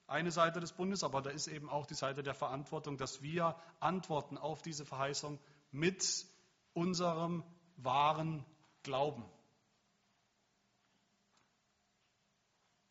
[0.06, 3.56] eine Seite des Bundes, aber da ist eben auch die Seite der Verantwortung, dass wir
[3.80, 5.40] antworten auf diese Verheißung
[5.72, 6.28] mit
[6.76, 7.44] unserem
[7.78, 8.46] wahren
[8.84, 9.26] Glauben.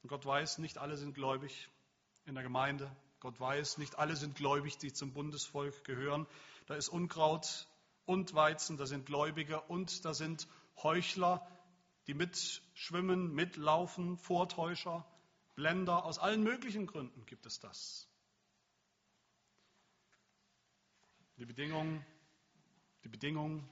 [0.04, 1.70] Und Gott weiß, nicht alle sind gläubig.
[2.26, 2.94] in der Gemeinde.
[3.20, 6.26] Gott weiß, nicht alle sind gläubig, die zum Bundesvolk gehören.
[6.66, 7.66] Da ist Unkraut
[8.04, 10.46] und Weizen, da sind Gläubige und da sind
[10.82, 11.46] Heuchler,
[12.06, 15.06] die mitschwimmen, mitlaufen, Vortäuscher,
[15.54, 16.04] Blender.
[16.04, 18.06] Aus allen möglichen Gründen gibt es das.
[21.38, 22.04] Die Bedingung,
[23.04, 23.66] die Bedingung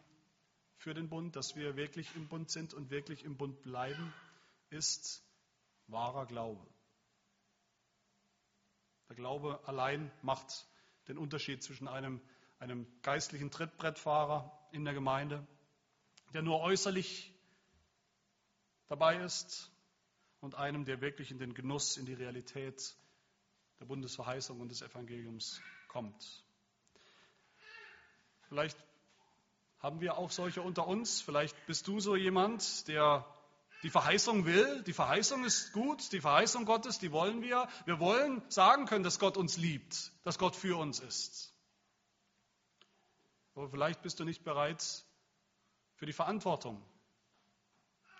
[0.78, 4.14] für den Bund, dass wir wirklich im Bund sind und wirklich im Bund bleiben,
[4.70, 5.22] ist
[5.86, 6.66] wahrer Glaube.
[9.08, 10.66] Der Glaube allein macht
[11.08, 12.20] den Unterschied zwischen einem,
[12.58, 15.46] einem geistlichen Trittbrettfahrer in der Gemeinde,
[16.32, 17.34] der nur äußerlich
[18.88, 19.72] dabei ist,
[20.42, 22.96] und einem, der wirklich in den Genuss, in die Realität
[23.78, 26.44] der Bundesverheißung und des Evangeliums kommt.
[28.48, 28.76] Vielleicht
[29.78, 31.20] haben wir auch solche unter uns.
[31.20, 33.24] Vielleicht bist du so jemand, der
[33.82, 34.82] die Verheißung will.
[34.82, 37.68] Die Verheißung ist gut, die Verheißung Gottes, die wollen wir.
[37.84, 41.52] Wir wollen sagen können, dass Gott uns liebt, dass Gott für uns ist.
[43.54, 44.82] Aber vielleicht bist du nicht bereit
[45.96, 46.82] für die Verantwortung,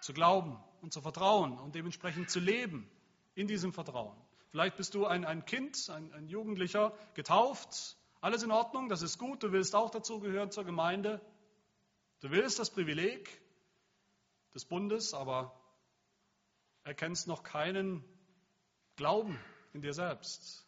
[0.01, 2.91] zu glauben und zu vertrauen und dementsprechend zu leben
[3.35, 4.17] in diesem Vertrauen.
[4.51, 9.19] Vielleicht bist du ein, ein Kind, ein, ein Jugendlicher, getauft, alles in Ordnung, das ist
[9.19, 11.21] gut, du willst auch dazugehören zur Gemeinde,
[12.23, 13.42] Du willst das Privileg
[14.55, 15.59] des Bundes, aber
[16.85, 18.05] erkennst noch keinen
[18.97, 19.39] Glauben
[19.73, 20.67] in dir selbst.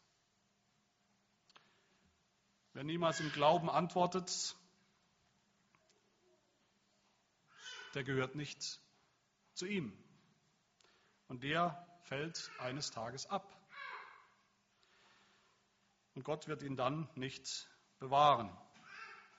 [2.72, 4.56] Wer niemals im Glauben antwortet,
[7.94, 8.80] der gehört nicht
[9.54, 9.96] zu ihm.
[11.28, 13.48] Und der fällt eines Tages ab.
[16.14, 17.68] Und Gott wird ihn dann nicht
[17.98, 18.56] bewahren.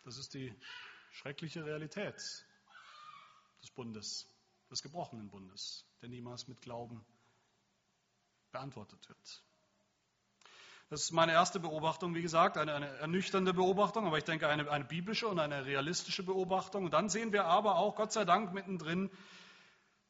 [0.03, 0.53] Das ist die
[1.11, 2.15] schreckliche Realität
[3.61, 4.29] des Bundes,
[4.69, 7.05] des gebrochenen Bundes, der niemals mit Glauben
[8.51, 9.43] beantwortet wird.
[10.89, 14.69] Das ist meine erste Beobachtung, wie gesagt, eine, eine ernüchternde Beobachtung, aber ich denke eine,
[14.69, 16.85] eine biblische und eine realistische Beobachtung.
[16.85, 19.09] Und dann sehen wir aber auch, Gott sei Dank, mittendrin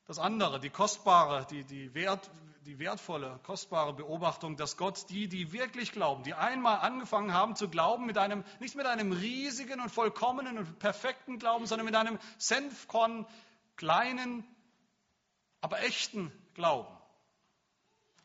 [0.05, 2.29] das andere, die kostbare, die, die, wert,
[2.65, 7.69] die wertvolle, kostbare Beobachtung, dass Gott die, die wirklich glauben, die einmal angefangen haben zu
[7.69, 12.19] glauben, mit einem, nicht mit einem riesigen und vollkommenen und perfekten Glauben, sondern mit einem
[12.37, 13.25] Senfkorn
[13.77, 14.45] kleinen,
[15.61, 16.95] aber echten Glauben,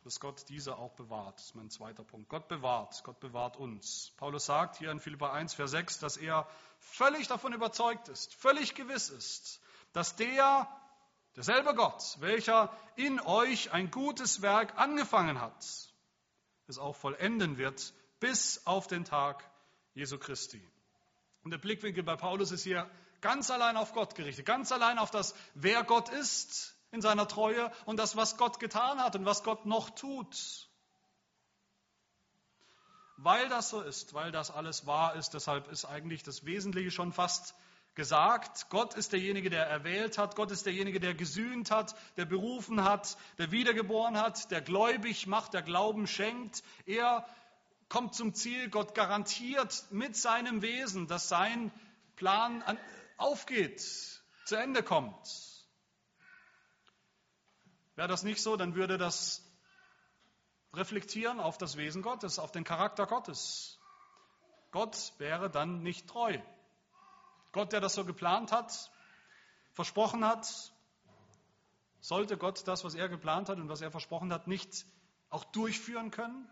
[0.03, 1.35] dass Gott diese auch bewahrt.
[1.35, 2.29] Das ist mein zweiter Punkt.
[2.29, 4.11] Gott bewahrt, Gott bewahrt uns.
[4.17, 6.47] Paulus sagt hier in Philippa 1, Vers 6, dass er
[6.79, 9.61] völlig davon überzeugt ist, völlig gewiss ist,
[9.93, 10.67] dass der,
[11.35, 15.65] Derselbe Gott, welcher in euch ein gutes Werk angefangen hat,
[16.67, 19.49] es auch vollenden wird bis auf den Tag
[19.93, 20.61] Jesu Christi.
[21.43, 22.89] Und der Blickwinkel bei Paulus ist hier
[23.21, 27.71] ganz allein auf Gott gerichtet, ganz allein auf das, wer Gott ist in seiner Treue
[27.85, 30.67] und das, was Gott getan hat und was Gott noch tut.
[33.17, 37.13] Weil das so ist, weil das alles wahr ist, deshalb ist eigentlich das Wesentliche schon
[37.13, 37.55] fast
[37.93, 42.83] gesagt, Gott ist derjenige, der erwählt hat, Gott ist derjenige, der gesühnt hat, der berufen
[42.83, 46.63] hat, der wiedergeboren hat, der gläubig macht, der Glauben schenkt.
[46.85, 47.25] Er
[47.89, 51.71] kommt zum Ziel, Gott garantiert mit seinem Wesen, dass sein
[52.15, 52.63] Plan
[53.21, 53.79] aufgeht,
[54.45, 55.27] zu Ende kommt.
[57.95, 59.43] Wäre das nicht so, dann würde das
[60.73, 63.79] reflektieren auf das Wesen Gottes, auf den Charakter Gottes.
[64.71, 66.37] Gott wäre dann nicht treu.
[67.51, 68.91] Gott, der das so geplant hat,
[69.73, 70.71] versprochen hat,
[71.99, 74.85] sollte Gott das, was er geplant hat und was er versprochen hat, nicht
[75.29, 76.49] auch durchführen können?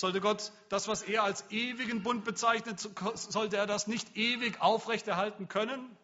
[0.00, 5.46] Sollte Gott das, was er als ewigen Bund bezeichnet, sollte er das nicht ewig aufrechterhalten
[5.48, 5.94] können?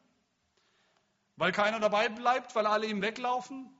[1.36, 3.74] Weil keiner dabei bleibt, weil alle ihm weglaufen?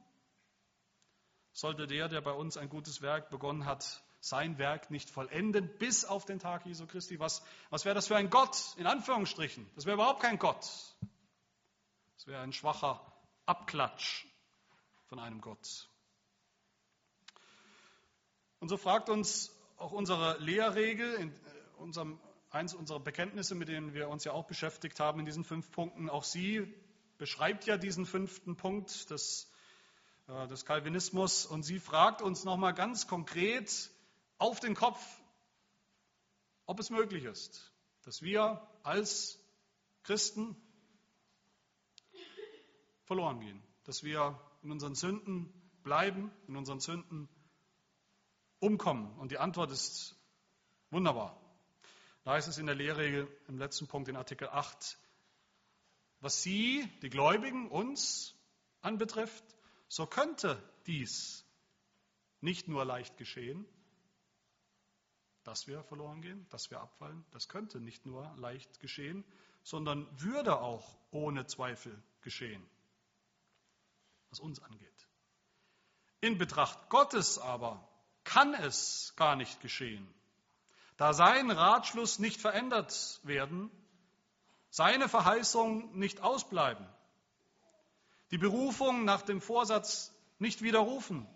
[1.53, 6.07] Sollte der, der bei uns ein gutes Werk begonnen hat, sein Werk nicht vollenden bis
[6.07, 7.21] auf den Tag Jesu Christi.
[7.21, 9.71] Was, was wäre das für ein Gott, in Anführungsstrichen?
[9.75, 10.65] Das wäre überhaupt kein Gott.
[12.17, 13.05] Das wäre ein schwacher
[13.45, 14.25] Abklatsch
[15.09, 15.91] von einem Gott.
[18.61, 21.35] Und so fragt uns auch unsere Lehrregel, in äh,
[21.79, 22.19] unserem,
[22.51, 26.09] eins unserer Bekenntnisse, mit denen wir uns ja auch beschäftigt haben in diesen fünf Punkten,
[26.09, 26.73] auch sie
[27.19, 29.51] beschreibt ja diesen fünften Punkt des,
[30.29, 31.47] äh, des Calvinismus.
[31.47, 33.91] Und sie fragt uns nochmal ganz konkret,
[34.39, 35.01] auf den Kopf,
[36.67, 39.39] ob es möglich ist, dass wir als
[40.03, 40.57] Christen
[43.05, 47.29] verloren gehen, dass wir in unseren Sünden bleiben, in unseren Sünden
[48.61, 49.17] umkommen.
[49.19, 50.17] Und die Antwort ist
[50.91, 51.41] wunderbar.
[52.25, 54.99] Da heißt es in der Lehrregel im letzten Punkt in Artikel 8,
[56.21, 58.35] was Sie, die Gläubigen, uns
[58.81, 59.45] anbetrifft,
[59.89, 61.45] so könnte dies
[62.41, 63.67] nicht nur leicht geschehen,
[65.45, 67.25] dass wir verloren gehen, dass wir abfallen.
[67.31, 69.25] Das könnte nicht nur leicht geschehen,
[69.63, 72.69] sondern würde auch ohne Zweifel geschehen,
[74.31, 75.09] was uns angeht.
[76.21, 77.89] In Betracht Gottes aber
[78.27, 80.07] kann es gar nicht geschehen,
[80.97, 83.71] da sein Ratschluss nicht verändert werden,
[84.69, 86.87] seine Verheißung nicht ausbleiben,
[88.33, 91.27] die Berufung nach dem Vorsatz nicht widerrufen,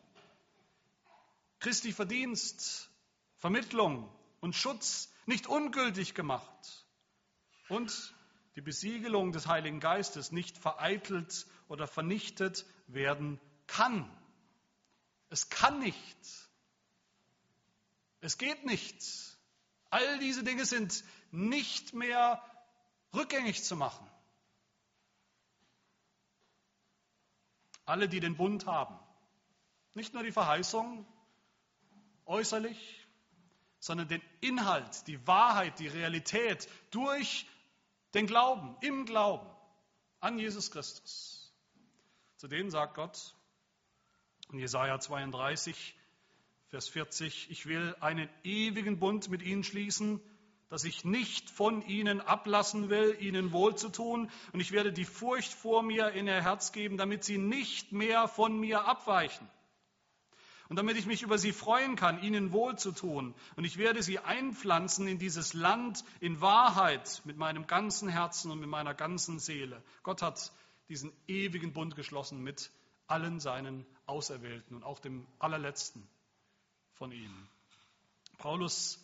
[1.60, 2.90] Christi Verdienst,
[3.36, 6.86] Vermittlung und Schutz nicht ungültig gemacht
[7.68, 8.14] und
[8.56, 14.10] die Besiegelung des Heiligen Geistes nicht vereitelt oder vernichtet werden kann.
[15.28, 16.49] Es kann nicht.
[18.20, 18.96] Es geht nicht.
[19.90, 22.42] All diese Dinge sind nicht mehr
[23.14, 24.06] rückgängig zu machen.
[27.84, 28.98] Alle, die den Bund haben,
[29.94, 31.04] nicht nur die Verheißung
[32.24, 33.06] äußerlich,
[33.80, 37.48] sondern den Inhalt, die Wahrheit, die Realität durch
[38.14, 39.48] den Glauben, im Glauben
[40.20, 41.52] an Jesus Christus.
[42.36, 43.34] Zu denen sagt Gott
[44.52, 45.94] in Jesaja 32,
[46.70, 50.20] Vers 40, ich will einen ewigen Bund mit ihnen schließen,
[50.68, 55.82] dass ich nicht von ihnen ablassen will, ihnen wohlzutun, und ich werde die Furcht vor
[55.82, 59.50] mir in ihr Herz geben, damit sie nicht mehr von mir abweichen.
[60.68, 63.34] Und damit ich mich über sie freuen kann, ihnen wohlzutun.
[63.56, 68.60] Und ich werde sie einpflanzen in dieses Land in Wahrheit mit meinem ganzen Herzen und
[68.60, 69.82] mit meiner ganzen Seele.
[70.04, 70.52] Gott hat
[70.88, 72.70] diesen ewigen Bund geschlossen mit
[73.08, 76.08] allen seinen Auserwählten und auch dem allerletzten
[77.00, 77.48] von ihnen.
[78.36, 78.98] Paulus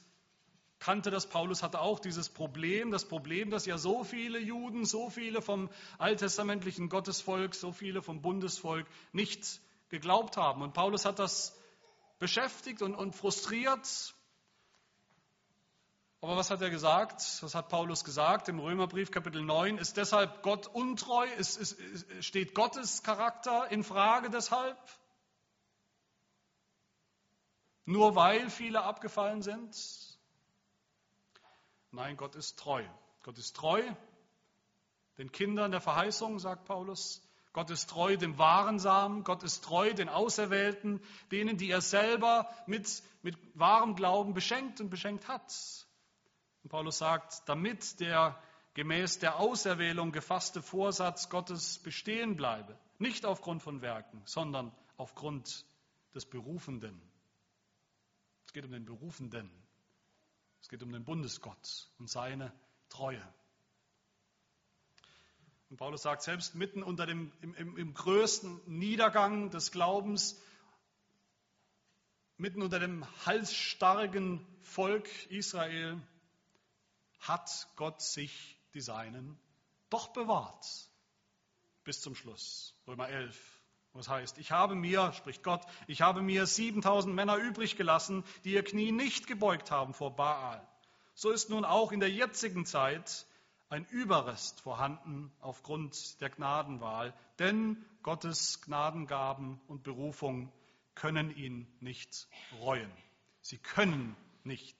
[0.78, 1.26] kannte das.
[1.26, 5.70] Paulus hatte auch dieses Problem, das Problem, dass ja so viele Juden, so viele vom
[5.96, 10.60] alttestamentlichen Gottesvolk, so viele vom Bundesvolk nicht geglaubt haben.
[10.60, 11.58] Und Paulus hat das
[12.18, 14.14] beschäftigt und, und frustriert.
[16.20, 17.22] Aber was hat er gesagt?
[17.40, 19.78] Was hat Paulus gesagt im Römerbrief Kapitel 9?
[19.78, 21.24] Ist deshalb Gott untreu?
[21.38, 21.78] Ist, ist,
[22.20, 24.76] steht Gottes Charakter in Frage deshalb?
[27.86, 29.74] Nur weil viele abgefallen sind?
[31.92, 32.84] Nein, Gott ist treu.
[33.22, 33.82] Gott ist treu
[35.18, 37.22] den Kindern der Verheißung, sagt Paulus.
[37.52, 41.00] Gott ist treu dem wahren Samen, Gott ist treu den Auserwählten,
[41.32, 45.54] denen, die er selber mit, mit wahrem Glauben beschenkt und beschenkt hat.
[46.62, 48.38] Und Paulus sagt, damit der
[48.74, 55.64] gemäß der Auserwählung gefasste Vorsatz Gottes bestehen bleibe, nicht aufgrund von Werken, sondern aufgrund
[56.14, 57.00] des Berufenden.
[58.56, 59.50] Es geht um den Berufenden.
[60.62, 63.22] Es geht um den Bundesgott und seine Treue.
[65.68, 70.40] Und Paulus sagt, selbst mitten unter dem im, im, im größten Niedergang des Glaubens,
[72.38, 76.00] mitten unter dem halsstarrigen Volk Israel,
[77.18, 79.38] hat Gott sich die Seinen
[79.90, 80.64] doch bewahrt.
[81.84, 82.74] Bis zum Schluss.
[82.86, 83.55] Römer 11.
[83.96, 88.52] Was heißt, ich habe mir, spricht Gott, ich habe mir 7000 Männer übrig gelassen, die
[88.52, 90.66] ihr Knie nicht gebeugt haben vor Baal.
[91.14, 93.26] So ist nun auch in der jetzigen Zeit
[93.70, 100.52] ein Überrest vorhanden aufgrund der Gnadenwahl, denn Gottes Gnadengaben und Berufung
[100.94, 102.28] können ihn nicht
[102.60, 102.92] reuen.
[103.40, 104.76] Sie können nicht.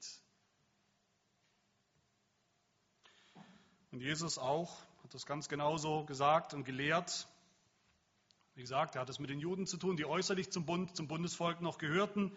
[3.91, 7.27] Und Jesus auch hat das ganz genauso gesagt und gelehrt.
[8.57, 11.07] Wie gesagt, er hat es mit den Juden zu tun, die äußerlich zum Bund, zum
[11.07, 12.31] Bundesvolk noch gehörten,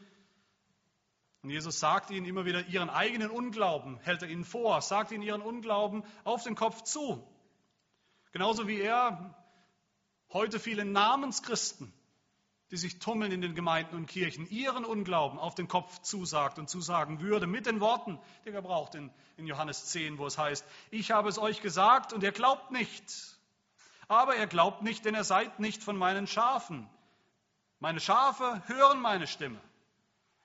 [1.42, 5.22] und Jesus sagt ihnen immer wieder, ihren eigenen Unglauben hält er ihnen vor, sagt ihnen
[5.22, 7.26] ihren Unglauben auf den Kopf zu.
[8.32, 9.34] Genauso wie er
[10.30, 11.90] heute viele Namenschristen,
[12.70, 16.68] die sich tummeln in den Gemeinden und Kirchen, ihren Unglauben auf den Kopf zusagt und
[16.68, 20.66] zusagen würde, mit den Worten, die er braucht in, in Johannes 10, wo es heißt,
[20.90, 23.39] ich habe es euch gesagt und ihr glaubt nicht.
[24.10, 26.90] Aber ihr glaubt nicht, denn ihr seid nicht von meinen Schafen.
[27.78, 29.60] Meine Schafe hören meine Stimme.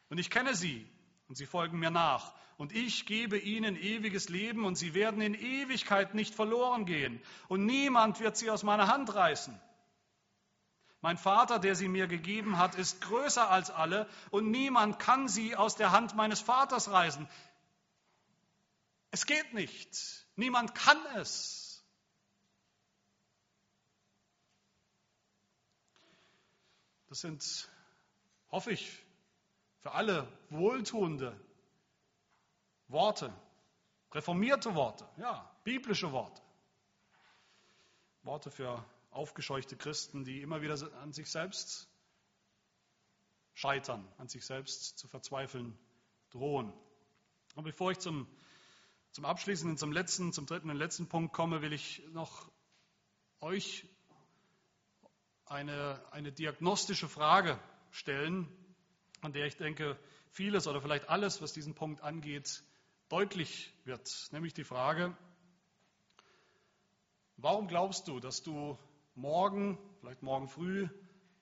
[0.09, 0.87] Und ich kenne sie
[1.27, 2.31] und sie folgen mir nach.
[2.57, 7.19] Und ich gebe ihnen ewiges Leben und sie werden in Ewigkeit nicht verloren gehen.
[7.47, 9.59] Und niemand wird sie aus meiner Hand reißen.
[11.01, 15.55] Mein Vater, der sie mir gegeben hat, ist größer als alle und niemand kann sie
[15.55, 17.27] aus der Hand meines Vaters reißen.
[19.09, 19.89] Es geht nicht.
[20.35, 21.64] Niemand kann es.
[27.07, 27.69] Das sind,
[28.49, 29.03] hoffe ich,
[29.79, 31.39] für alle wohltuende
[32.87, 33.33] Worte,
[34.11, 36.41] reformierte Worte, ja, biblische Worte.
[38.23, 41.87] Worte für aufgescheuchte Christen, die immer wieder an sich selbst
[43.53, 45.77] scheitern, an sich selbst zu verzweifeln
[46.31, 46.73] drohen.
[47.55, 48.27] Und bevor ich zum,
[49.11, 52.51] zum abschließenden, zum letzten, zum dritten und letzten Punkt komme, will ich noch
[53.39, 53.87] euch
[55.45, 57.59] eine, eine diagnostische Frage
[57.91, 58.47] stellen,
[59.21, 59.97] an der ich denke,
[60.29, 62.63] vieles oder vielleicht alles, was diesen Punkt angeht,
[63.09, 64.09] deutlich wird.
[64.31, 65.15] Nämlich die Frage,
[67.37, 68.77] warum glaubst du, dass du
[69.13, 70.89] morgen, vielleicht morgen früh,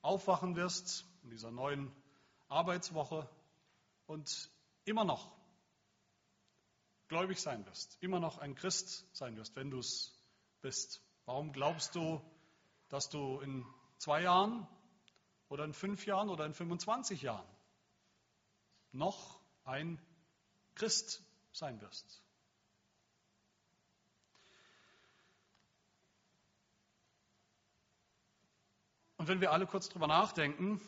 [0.01, 1.91] aufwachen wirst in dieser neuen
[2.49, 3.27] Arbeitswoche
[4.05, 4.49] und
[4.85, 5.31] immer noch
[7.07, 10.13] gläubig sein wirst, immer noch ein Christ sein wirst, wenn du es
[10.61, 11.01] bist.
[11.25, 12.21] Warum glaubst du,
[12.89, 13.65] dass du in
[14.03, 14.67] zwei Jahren
[15.47, 17.47] oder in fünf Jahren oder in 25 Jahren
[18.91, 19.97] noch ein
[20.75, 21.23] Christ
[21.53, 22.21] sein wirst?
[29.15, 30.81] Und wenn wir alle kurz drüber nachdenken,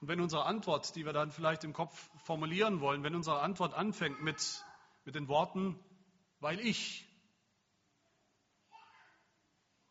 [0.00, 3.74] und wenn unsere Antwort, die wir dann vielleicht im Kopf formulieren wollen, wenn unsere Antwort
[3.74, 4.64] anfängt mit,
[5.04, 5.78] mit den Worten,
[6.40, 7.06] weil ich,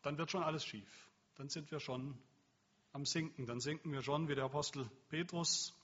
[0.04, 1.08] dann wird schon alles schief.
[1.36, 2.16] Dann sind wir schon
[2.92, 3.46] am Sinken.
[3.46, 5.74] Dann sinken wir schon wie der Apostel Petrus,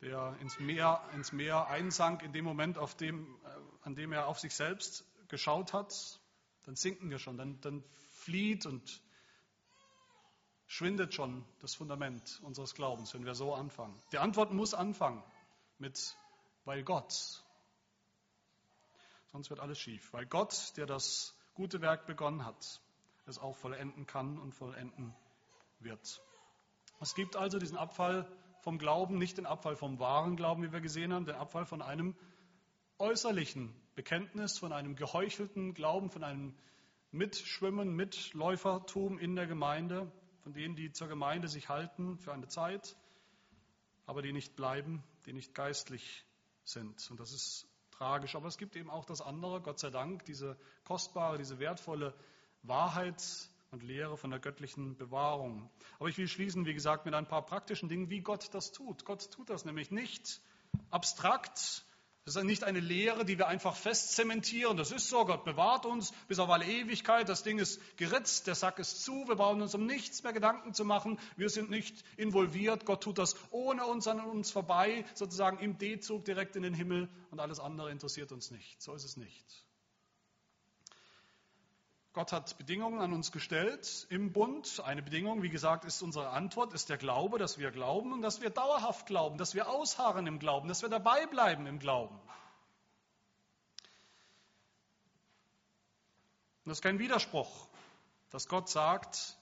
[0.00, 3.48] der ins Meer, ins Meer einsank in dem Moment, auf dem, äh,
[3.82, 6.20] an dem er auf sich selbst geschaut hat.
[6.64, 7.36] Dann sinken wir schon.
[7.36, 9.00] Dann, dann flieht und
[10.66, 13.96] schwindet schon das Fundament unseres Glaubens, wenn wir so anfangen.
[14.12, 15.22] Die Antwort muss anfangen
[15.78, 16.16] mit,
[16.64, 17.44] weil Gott.
[19.26, 20.12] Sonst wird alles schief.
[20.12, 22.80] Weil Gott, der das gute Werk begonnen hat,
[23.26, 25.14] es auch vollenden kann und vollenden
[25.80, 26.22] wird.
[27.00, 28.26] Es gibt also diesen Abfall
[28.60, 31.82] vom Glauben, nicht den Abfall vom wahren Glauben, wie wir gesehen haben, den Abfall von
[31.82, 32.16] einem
[32.98, 36.56] äußerlichen Bekenntnis, von einem geheuchelten Glauben, von einem
[37.12, 40.10] Mitschwimmen, Mitläufertum in der Gemeinde,
[40.42, 42.96] von denen, die zur Gemeinde sich halten für eine Zeit,
[44.06, 46.24] aber die nicht bleiben, die nicht geistlich
[46.64, 47.10] sind.
[47.10, 48.34] Und das ist tragisch.
[48.36, 52.14] Aber es gibt eben auch das andere, Gott sei Dank, diese kostbare, diese wertvolle
[52.68, 53.22] Wahrheit
[53.70, 55.70] und Lehre von der göttlichen Bewahrung.
[55.98, 59.04] Aber ich will schließen, wie gesagt, mit ein paar praktischen Dingen, wie Gott das tut.
[59.04, 60.40] Gott tut das nämlich nicht
[60.90, 61.84] abstrakt,
[62.26, 64.76] das ist nicht eine Lehre, die wir einfach festzementieren.
[64.76, 67.28] Das ist so, Gott bewahrt uns bis auf alle Ewigkeit.
[67.28, 69.28] Das Ding ist geritzt, der Sack ist zu.
[69.28, 71.20] Wir brauchen uns um nichts mehr Gedanken zu machen.
[71.36, 72.84] Wir sind nicht involviert.
[72.84, 77.08] Gott tut das ohne uns an uns vorbei, sozusagen im D-Zug direkt in den Himmel
[77.30, 78.82] und alles andere interessiert uns nicht.
[78.82, 79.65] So ist es nicht.
[82.16, 84.80] Gott hat Bedingungen an uns gestellt im Bund.
[84.82, 88.40] Eine Bedingung, wie gesagt, ist unsere Antwort, ist der Glaube, dass wir glauben und dass
[88.40, 92.14] wir dauerhaft glauben, dass wir ausharren im Glauben, dass wir dabei bleiben im Glauben.
[96.64, 97.68] Und das ist kein Widerspruch,
[98.30, 99.36] dass Gott sagt,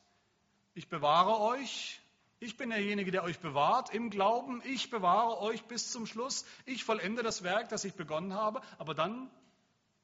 [0.75, 2.01] ich bewahre euch,
[2.41, 6.83] ich bin derjenige, der euch bewahrt im Glauben, ich bewahre euch bis zum Schluss, ich
[6.83, 9.31] vollende das Werk, das ich begonnen habe, aber dann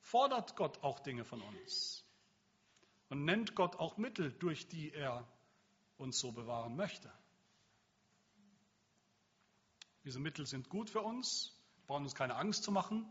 [0.02, 1.99] fordert Gott auch Dinge von uns
[3.10, 5.26] und nennt Gott auch Mittel, durch die er
[5.98, 7.12] uns so bewahren möchte.
[10.04, 11.52] Diese Mittel sind gut für uns,
[11.86, 13.06] brauchen uns keine Angst zu machen.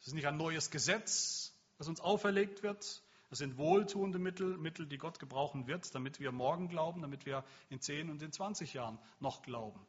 [0.00, 3.02] Es ist nicht ein neues Gesetz, das uns auferlegt wird.
[3.30, 7.44] Es sind wohltuende Mittel, Mittel, die Gott gebrauchen wird, damit wir morgen glauben, damit wir
[7.68, 9.80] in 10 und in 20 Jahren noch glauben,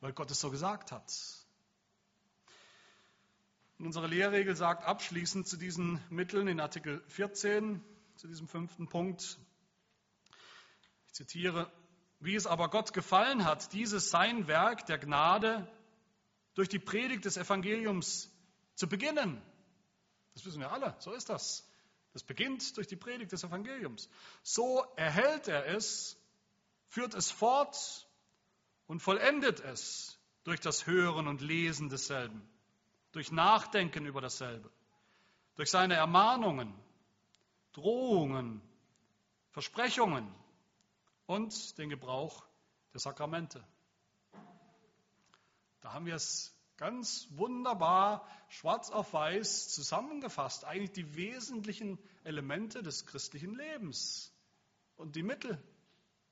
[0.00, 1.12] weil Gott es so gesagt hat.
[3.78, 7.82] Und unsere Lehrregel sagt abschließend zu diesen Mitteln in Artikel 14,
[8.20, 9.38] zu diesem fünften Punkt.
[11.06, 11.72] Ich zitiere,
[12.18, 15.66] wie es aber Gott gefallen hat, dieses sein Werk der Gnade
[16.52, 18.30] durch die Predigt des Evangeliums
[18.74, 19.40] zu beginnen.
[20.34, 21.66] Das wissen wir alle, so ist das.
[22.12, 24.10] Das beginnt durch die Predigt des Evangeliums.
[24.42, 26.22] So erhält er es,
[26.88, 28.06] führt es fort
[28.86, 32.46] und vollendet es durch das Hören und Lesen desselben,
[33.12, 34.70] durch Nachdenken über dasselbe,
[35.54, 36.74] durch seine Ermahnungen,
[37.72, 38.60] Drohungen,
[39.50, 40.32] Versprechungen
[41.26, 42.44] und den Gebrauch
[42.92, 43.64] der Sakramente.
[45.80, 53.06] Da haben wir es ganz wunderbar schwarz auf weiß zusammengefasst, eigentlich die wesentlichen Elemente des
[53.06, 54.32] christlichen Lebens
[54.96, 55.62] und die Mittel,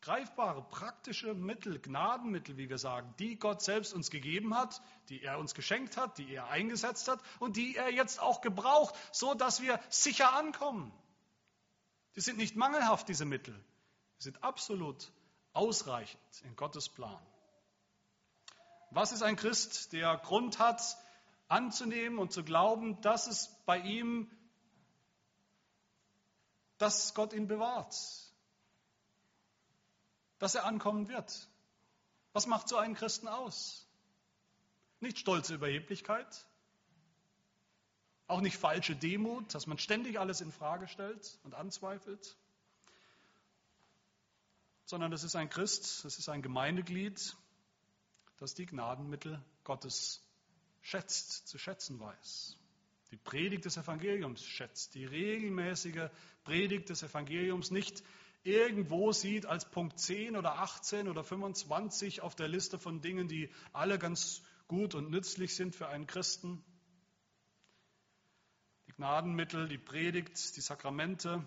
[0.01, 5.39] greifbare, praktische Mittel, Gnadenmittel, wie wir sagen, die Gott selbst uns gegeben hat, die er
[5.39, 9.61] uns geschenkt hat, die er eingesetzt hat und die er jetzt auch gebraucht, so dass
[9.61, 10.93] wir sicher ankommen.
[12.19, 13.55] Die sind nicht mangelhaft, diese Mittel.
[14.17, 15.13] Sie sind absolut
[15.53, 17.25] ausreichend in Gottes Plan.
[18.91, 20.83] Was ist ein Christ, der Grund hat,
[21.47, 24.29] anzunehmen und zu glauben, dass es bei ihm,
[26.79, 27.95] dass Gott ihn bewahrt,
[30.41, 31.49] dass er ankommen wird?
[32.33, 33.87] Was macht so einen Christen aus?
[34.99, 36.49] Nicht stolze Überheblichkeit,
[38.29, 42.37] auch nicht falsche Demut, dass man ständig alles in Frage stellt und anzweifelt,
[44.85, 47.37] sondern es ist ein Christ, es ist ein Gemeindeglied,
[48.39, 50.23] das die Gnadenmittel Gottes
[50.83, 52.57] schätzt, zu schätzen weiß.
[53.11, 56.11] Die Predigt des Evangeliums schätzt, die regelmäßige
[56.45, 58.03] Predigt des Evangeliums nicht
[58.45, 63.51] irgendwo sieht als Punkt 10 oder 18 oder 25 auf der Liste von Dingen, die
[63.73, 66.63] alle ganz gut und nützlich sind für einen Christen.
[68.99, 71.47] Gnadenmittel, die Predigt, die Sakramente,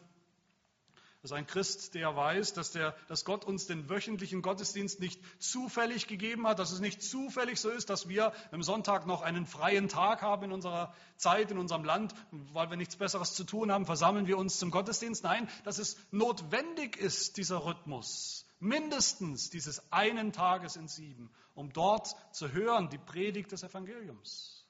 [1.22, 5.22] das ist ein Christ, der weiß, dass, der, dass Gott uns den wöchentlichen Gottesdienst nicht
[5.40, 9.46] zufällig gegeben hat, dass es nicht zufällig so ist, dass wir am Sonntag noch einen
[9.46, 13.72] freien Tag haben in unserer Zeit, in unserem Land, weil wir nichts Besseres zu tun
[13.72, 15.24] haben, versammeln wir uns zum Gottesdienst.
[15.24, 22.16] Nein, dass es notwendig ist, dieser Rhythmus, mindestens dieses einen Tages in sieben, um dort
[22.32, 24.66] zu hören, die Predigt des Evangeliums.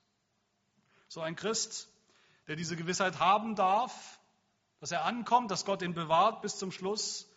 [1.07, 1.87] So ein Christ,
[2.47, 4.19] der diese Gewissheit haben darf,
[4.79, 7.27] dass er ankommt, dass Gott ihn bewahrt bis zum Schluss.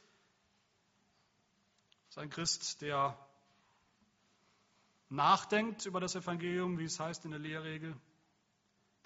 [2.06, 3.18] Das ist ein Christ, der
[5.08, 7.94] nachdenkt über das Evangelium, wie es heißt in der Lehrregel.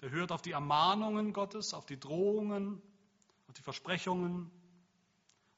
[0.01, 2.81] Der hört auf die Ermahnungen Gottes, auf die Drohungen,
[3.47, 4.49] auf die Versprechungen.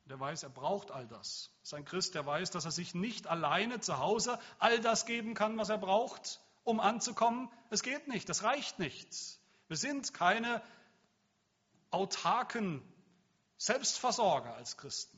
[0.06, 1.52] Der weiß, er braucht all das.
[1.60, 5.06] Das ist ein Christ, der weiß, dass er sich nicht alleine zu Hause all das
[5.06, 7.50] geben kann, was er braucht, um anzukommen.
[7.70, 9.40] Es geht nicht, das reicht nicht.
[9.72, 10.62] Wir sind keine
[11.92, 12.82] autarken
[13.56, 15.18] Selbstversorger als Christen.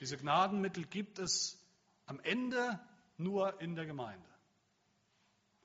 [0.00, 1.62] Diese Gnadenmittel gibt es
[2.06, 2.80] am Ende
[3.18, 4.26] nur in der Gemeinde.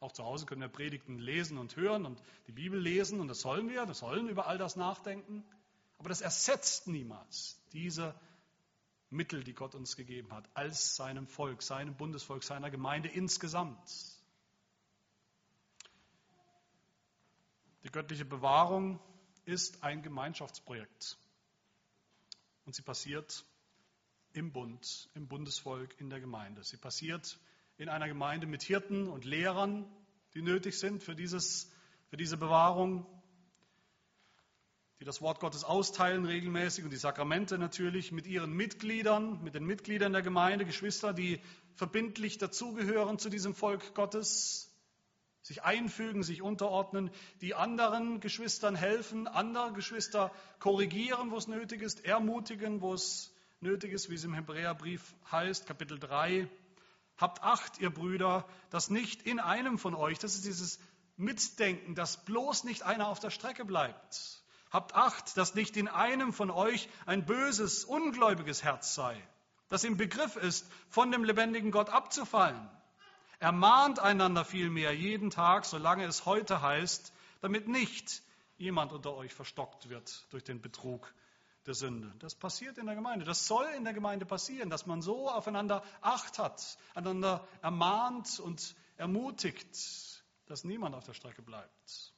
[0.01, 3.39] Auch zu Hause können wir Predigten lesen und hören und die Bibel lesen und das
[3.39, 5.45] sollen wir, das sollen über all das nachdenken.
[5.99, 8.13] Aber das ersetzt niemals diese
[9.09, 14.16] Mittel, die Gott uns gegeben hat, als seinem Volk, seinem Bundesvolk, seiner Gemeinde insgesamt.
[17.87, 18.99] Die göttliche Bewahrung
[19.45, 21.17] ist ein Gemeinschaftsprojekt.
[22.65, 23.45] Und sie passiert
[24.33, 26.65] im Bund, im Bundesvolk, in der Gemeinde.
[26.65, 27.39] Sie passiert
[27.77, 29.89] in einer Gemeinde mit Hirten und Lehrern,
[30.33, 31.71] die nötig sind für, dieses,
[32.09, 33.05] für diese Bewahrung,
[34.99, 39.63] die das Wort Gottes austeilen regelmäßig und die Sakramente natürlich mit ihren Mitgliedern, mit den
[39.63, 41.39] Mitgliedern der Gemeinde, Geschwister, die
[41.75, 44.76] verbindlich dazugehören zu diesem Volk Gottes,
[45.47, 52.03] sich einfügen, sich unterordnen, die anderen Geschwistern helfen, andere Geschwister korrigieren, wo es nötig ist,
[52.03, 56.49] ermutigen, wo es nötig ist, wie es im Hebräerbrief heißt, Kapitel 3.
[57.15, 60.79] Habt Acht, ihr Brüder, dass nicht in einem von euch, das ist dieses
[61.15, 64.43] Mitdenken, dass bloß nicht einer auf der Strecke bleibt.
[64.69, 69.17] Habt Acht, dass nicht in einem von euch ein böses, ungläubiges Herz sei,
[69.69, 72.69] das im Begriff ist, von dem lebendigen Gott abzufallen.
[73.39, 78.23] Ermahnt einander vielmehr jeden Tag, solange es heute heißt, damit nicht
[78.57, 81.13] jemand unter euch verstockt wird durch den Betrug
[81.67, 82.11] der Sünde.
[82.19, 83.25] Das passiert in der Gemeinde.
[83.25, 88.75] Das soll in der Gemeinde passieren, dass man so aufeinander Acht hat, einander ermahnt und
[88.95, 89.77] ermutigt,
[90.47, 92.13] dass niemand auf der Strecke bleibt.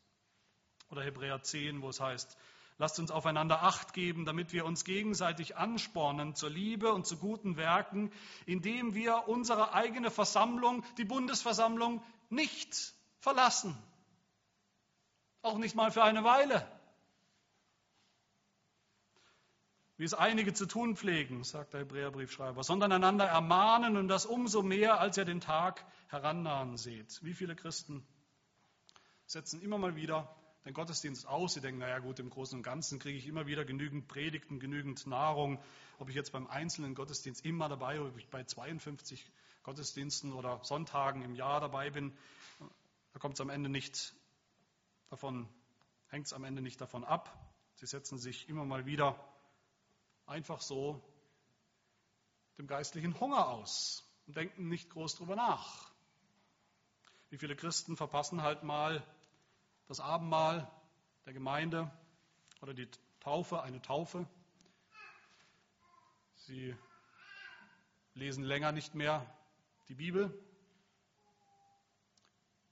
[0.90, 2.38] Oder Hebräer 10, wo es heißt,
[2.80, 7.58] Lasst uns aufeinander Acht geben, damit wir uns gegenseitig anspornen zur Liebe und zu guten
[7.58, 8.10] Werken,
[8.46, 13.78] indem wir unsere eigene Versammlung, die Bundesversammlung, nicht verlassen.
[15.42, 16.66] Auch nicht mal für eine Weile.
[19.98, 24.64] Wie es einige zu tun pflegen, sagt der Hebräerbriefschreiber, sondern einander ermahnen und das umso
[24.64, 27.22] mehr, als ihr den Tag herannahen seht.
[27.26, 28.08] Wie viele Christen
[29.26, 30.34] setzen immer mal wieder
[30.66, 31.54] den Gottesdienst aus.
[31.54, 35.06] Sie denken, naja gut, im Großen und Ganzen kriege ich immer wieder genügend Predigten, genügend
[35.08, 35.62] Nahrung.
[36.00, 39.26] Ob ich jetzt beim einzelnen Gottesdienst immer dabei, bin, ob ich bei 52
[39.64, 42.18] Gottesdiensten oder Sonntagen im Jahr dabei bin,
[43.14, 44.14] da kommt es am Ende nicht
[45.10, 45.48] davon,
[46.10, 47.36] hängt es am Ende nicht davon ab.
[47.76, 49.20] Sie setzen sich immer mal wieder
[50.26, 51.02] einfach so
[52.58, 55.92] dem geistlichen Hunger aus und denken nicht groß drüber nach.
[57.30, 59.04] Wie viele Christen verpassen halt mal
[59.90, 60.72] das Abendmahl
[61.26, 61.92] der Gemeinde
[62.62, 62.88] oder die
[63.22, 64.30] Taufe, eine Taufe.
[66.36, 66.76] Sie
[68.14, 69.26] lesen länger nicht mehr
[69.88, 70.32] die Bibel.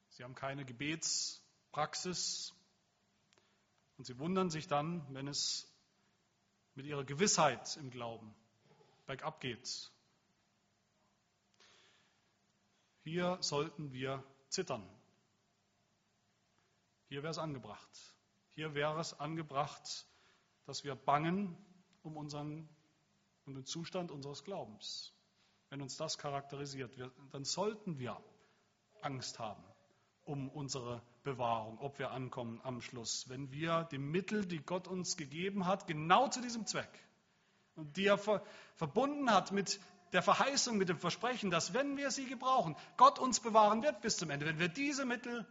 [0.09, 2.53] Sie haben keine Gebetspraxis.
[3.97, 5.67] Und sie wundern sich dann, wenn es
[6.75, 8.35] mit ihrer Gewissheit im Glauben
[9.07, 9.91] bergab geht.
[13.03, 14.87] Hier sollten wir zittern.
[17.07, 18.15] Hier wäre es angebracht.
[18.53, 20.05] Hier wäre es angebracht,
[20.65, 21.57] dass wir bangen
[22.03, 22.67] um, unseren,
[23.45, 25.13] um den Zustand unseres Glaubens.
[25.69, 28.21] Wenn uns das charakterisiert, wir, dann sollten wir
[29.01, 29.63] Angst haben
[30.27, 35.15] um unsere Bewahrung, ob wir ankommen am Schluss, wenn wir die Mittel, die Gott uns
[35.15, 36.89] gegeben hat, genau zu diesem Zweck
[37.75, 38.43] und die er ver
[38.75, 39.79] verbunden hat mit
[40.11, 44.17] der Verheißung, mit dem Versprechen, dass wenn wir sie gebrauchen, Gott uns bewahren wird bis
[44.17, 44.45] zum Ende.
[44.45, 45.45] Wenn wir diese Mittel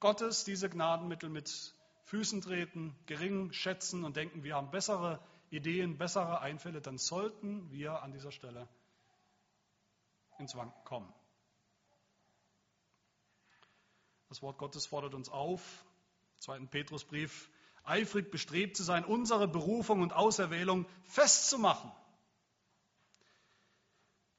[0.00, 1.74] Gottes, diese Gnadenmittel mit
[2.04, 5.20] Füßen treten, gering schätzen und denken, wir haben bessere
[5.50, 8.68] Ideen, bessere Einfälle, dann sollten wir an dieser Stelle
[10.38, 11.12] ins Wanken kommen.
[14.28, 15.84] Das Wort Gottes fordert uns auf,
[16.34, 17.48] im zweiten Petrusbrief,
[17.84, 21.90] eifrig bestrebt zu sein, unsere Berufung und Auserwählung festzumachen.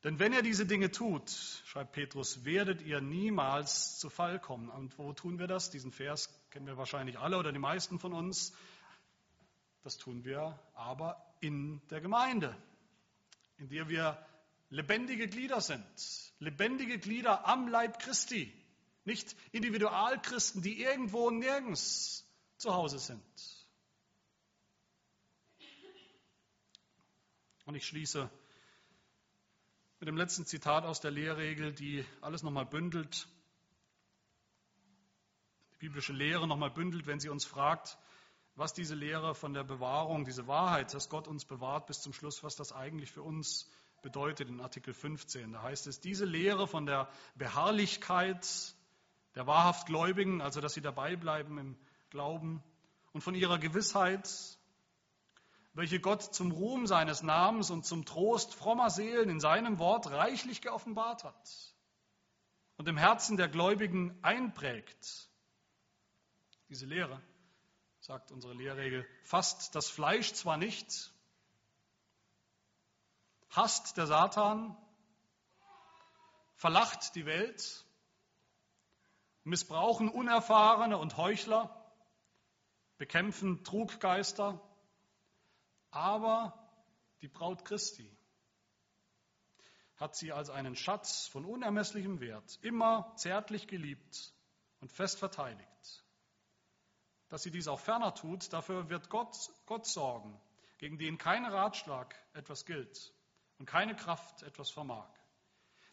[0.03, 1.29] Denn wenn ihr diese Dinge tut,
[1.65, 4.69] schreibt Petrus, werdet ihr niemals zu Fall kommen.
[4.69, 5.71] Und wo tun wir das?
[5.71, 8.53] Diesen Vers kennen wir wahrscheinlich alle oder die meisten von uns.
[9.83, 12.55] Das tun wir aber in der Gemeinde,
[13.57, 14.23] in der wir
[14.69, 15.85] lebendige Glieder sind.
[16.39, 18.53] Lebendige Glieder am Leib Christi.
[19.03, 22.23] Nicht Individualchristen, die irgendwo nirgends
[22.57, 23.23] zu Hause sind.
[27.65, 28.29] Und ich schließe
[29.99, 33.27] mit dem letzten Zitat aus der Lehrregel, die alles nochmal bündelt,
[35.71, 37.97] die biblische Lehre nochmal bündelt, wenn sie uns fragt,
[38.55, 42.43] was diese Lehre von der Bewahrung, diese Wahrheit, dass Gott uns bewahrt bis zum Schluss,
[42.43, 43.69] was das eigentlich für uns
[44.01, 45.53] bedeutet in Artikel 15.
[45.53, 48.47] Da heißt es, diese Lehre von der Beharrlichkeit
[49.35, 51.77] der wahrhaft Gläubigen, also dass sie dabei bleiben im
[52.09, 52.63] Glauben
[53.13, 54.27] und von ihrer Gewissheit,
[55.77, 60.63] welche Gott zum Ruhm seines Namens und zum Trost frommer Seelen in seinem Wort reichlich
[60.63, 61.75] geoffenbart hat
[62.77, 65.29] und im Herzen der Gläubigen einprägt.
[66.67, 67.21] Diese Lehre,
[67.99, 71.13] sagt unsere Lehrregel, fasst das Fleisch zwar nicht,
[73.51, 74.75] hasst der Satan,
[76.55, 77.85] verlacht die Welt,
[79.43, 81.93] missbrauchen Unerfahrene und Heuchler,
[82.97, 84.59] bekämpfen Truggeister,
[85.97, 86.53] aber
[87.21, 88.15] die Braut Christi
[89.95, 94.31] hat sie als einen Schatz von unermesslichem Wert immer zärtlich geliebt
[94.79, 96.03] und fest verteidigt.
[97.29, 99.35] Dass sie dies auch ferner tut, dafür wird Gott,
[99.65, 100.39] Gott sorgen,
[100.77, 103.11] gegen den kein Ratschlag etwas gilt
[103.57, 105.09] und keine Kraft etwas vermag.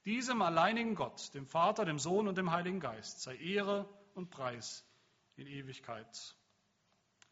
[0.04, 4.86] Diesem alleinigen Gott, dem Vater, dem Sohn und dem Heiligen Geist, sei Ehre und Preis
[5.36, 6.36] in Ewigkeit.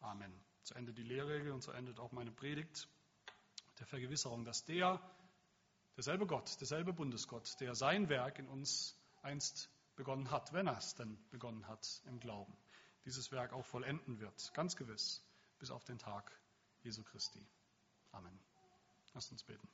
[0.01, 0.33] Amen.
[0.63, 2.89] Zu Ende die Lehrregel und zu Ende auch meine Predigt
[3.79, 5.01] der Vergewisserung, dass der,
[5.97, 10.95] derselbe Gott, derselbe Bundesgott, der sein Werk in uns einst begonnen hat, wenn er es
[10.95, 12.57] denn begonnen hat im Glauben,
[13.05, 15.25] dieses Werk auch vollenden wird, ganz gewiss,
[15.59, 16.31] bis auf den Tag
[16.83, 17.45] Jesu Christi.
[18.13, 18.39] Amen.
[19.15, 19.69] Lasst uns beten.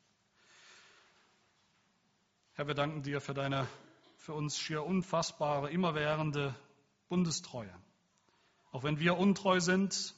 [2.55, 3.69] Herr, wir danken dir für deine
[4.19, 6.55] für uns schier unfassbare, immerwährende
[7.09, 7.73] Bundestreue.
[8.73, 10.15] Auch wenn wir untreu sind,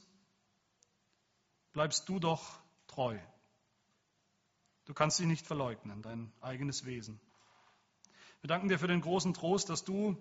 [1.73, 3.19] bleibst du doch treu.
[4.85, 7.21] Du kannst dich nicht verleugnen, dein eigenes Wesen.
[8.41, 10.17] Wir danken dir für den großen Trost, dass du,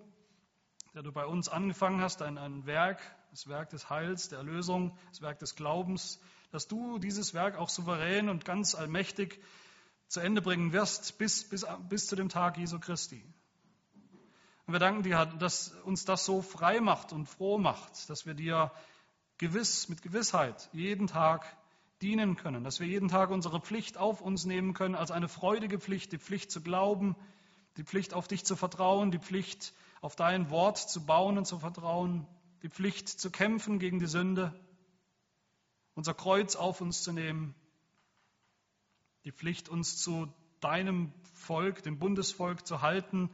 [0.94, 4.96] der du bei uns angefangen hast, ein, ein Werk, das Werk des Heils, der Erlösung,
[5.08, 6.20] das Werk des Glaubens,
[6.50, 9.40] dass du dieses Werk auch souverän und ganz allmächtig
[10.08, 13.24] zu Ende bringen wirst bis, bis, bis zu dem Tag Jesu Christi.
[14.66, 18.34] Und wir danken dir, dass uns das so frei macht und froh macht, dass wir
[18.34, 18.72] dir
[19.40, 21.56] gewiss, mit Gewissheit jeden Tag
[22.02, 25.78] dienen können, dass wir jeden Tag unsere Pflicht auf uns nehmen können als eine freudige
[25.78, 27.16] Pflicht, die Pflicht zu glauben,
[27.78, 29.72] die Pflicht auf dich zu vertrauen, die Pflicht
[30.02, 32.26] auf dein Wort zu bauen und zu vertrauen,
[32.62, 34.52] die Pflicht zu kämpfen gegen die Sünde,
[35.94, 37.54] unser Kreuz auf uns zu nehmen,
[39.24, 40.30] die Pflicht uns zu
[40.60, 43.30] deinem Volk, dem Bundesvolk zu halten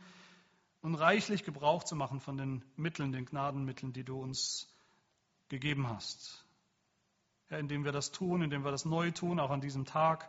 [0.82, 4.68] und reichlich Gebrauch zu machen von den Mitteln, den Gnadenmitteln, die du uns
[5.48, 6.44] gegeben hast.
[7.48, 10.28] Herr, indem wir das tun, indem wir das neu tun, auch an diesem Tag,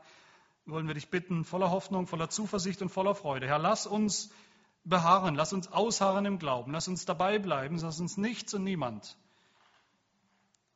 [0.66, 3.48] wollen wir dich bitten, voller Hoffnung, voller Zuversicht und voller Freude.
[3.48, 4.32] Herr, lass uns
[4.84, 9.18] beharren, lass uns ausharren im Glauben, lass uns dabei bleiben, lass uns nichts und niemand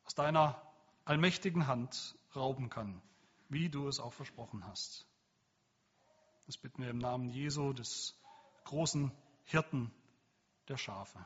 [0.04, 0.60] aus deiner
[1.04, 3.00] allmächtigen Hand rauben kann,
[3.48, 5.06] wie du es auch versprochen hast.
[6.46, 8.18] Das bitten wir im Namen Jesu, des
[8.64, 9.12] großen
[9.44, 9.92] Hirten
[10.68, 11.24] der Schafe.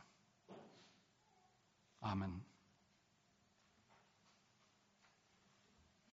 [1.99, 2.45] Amen.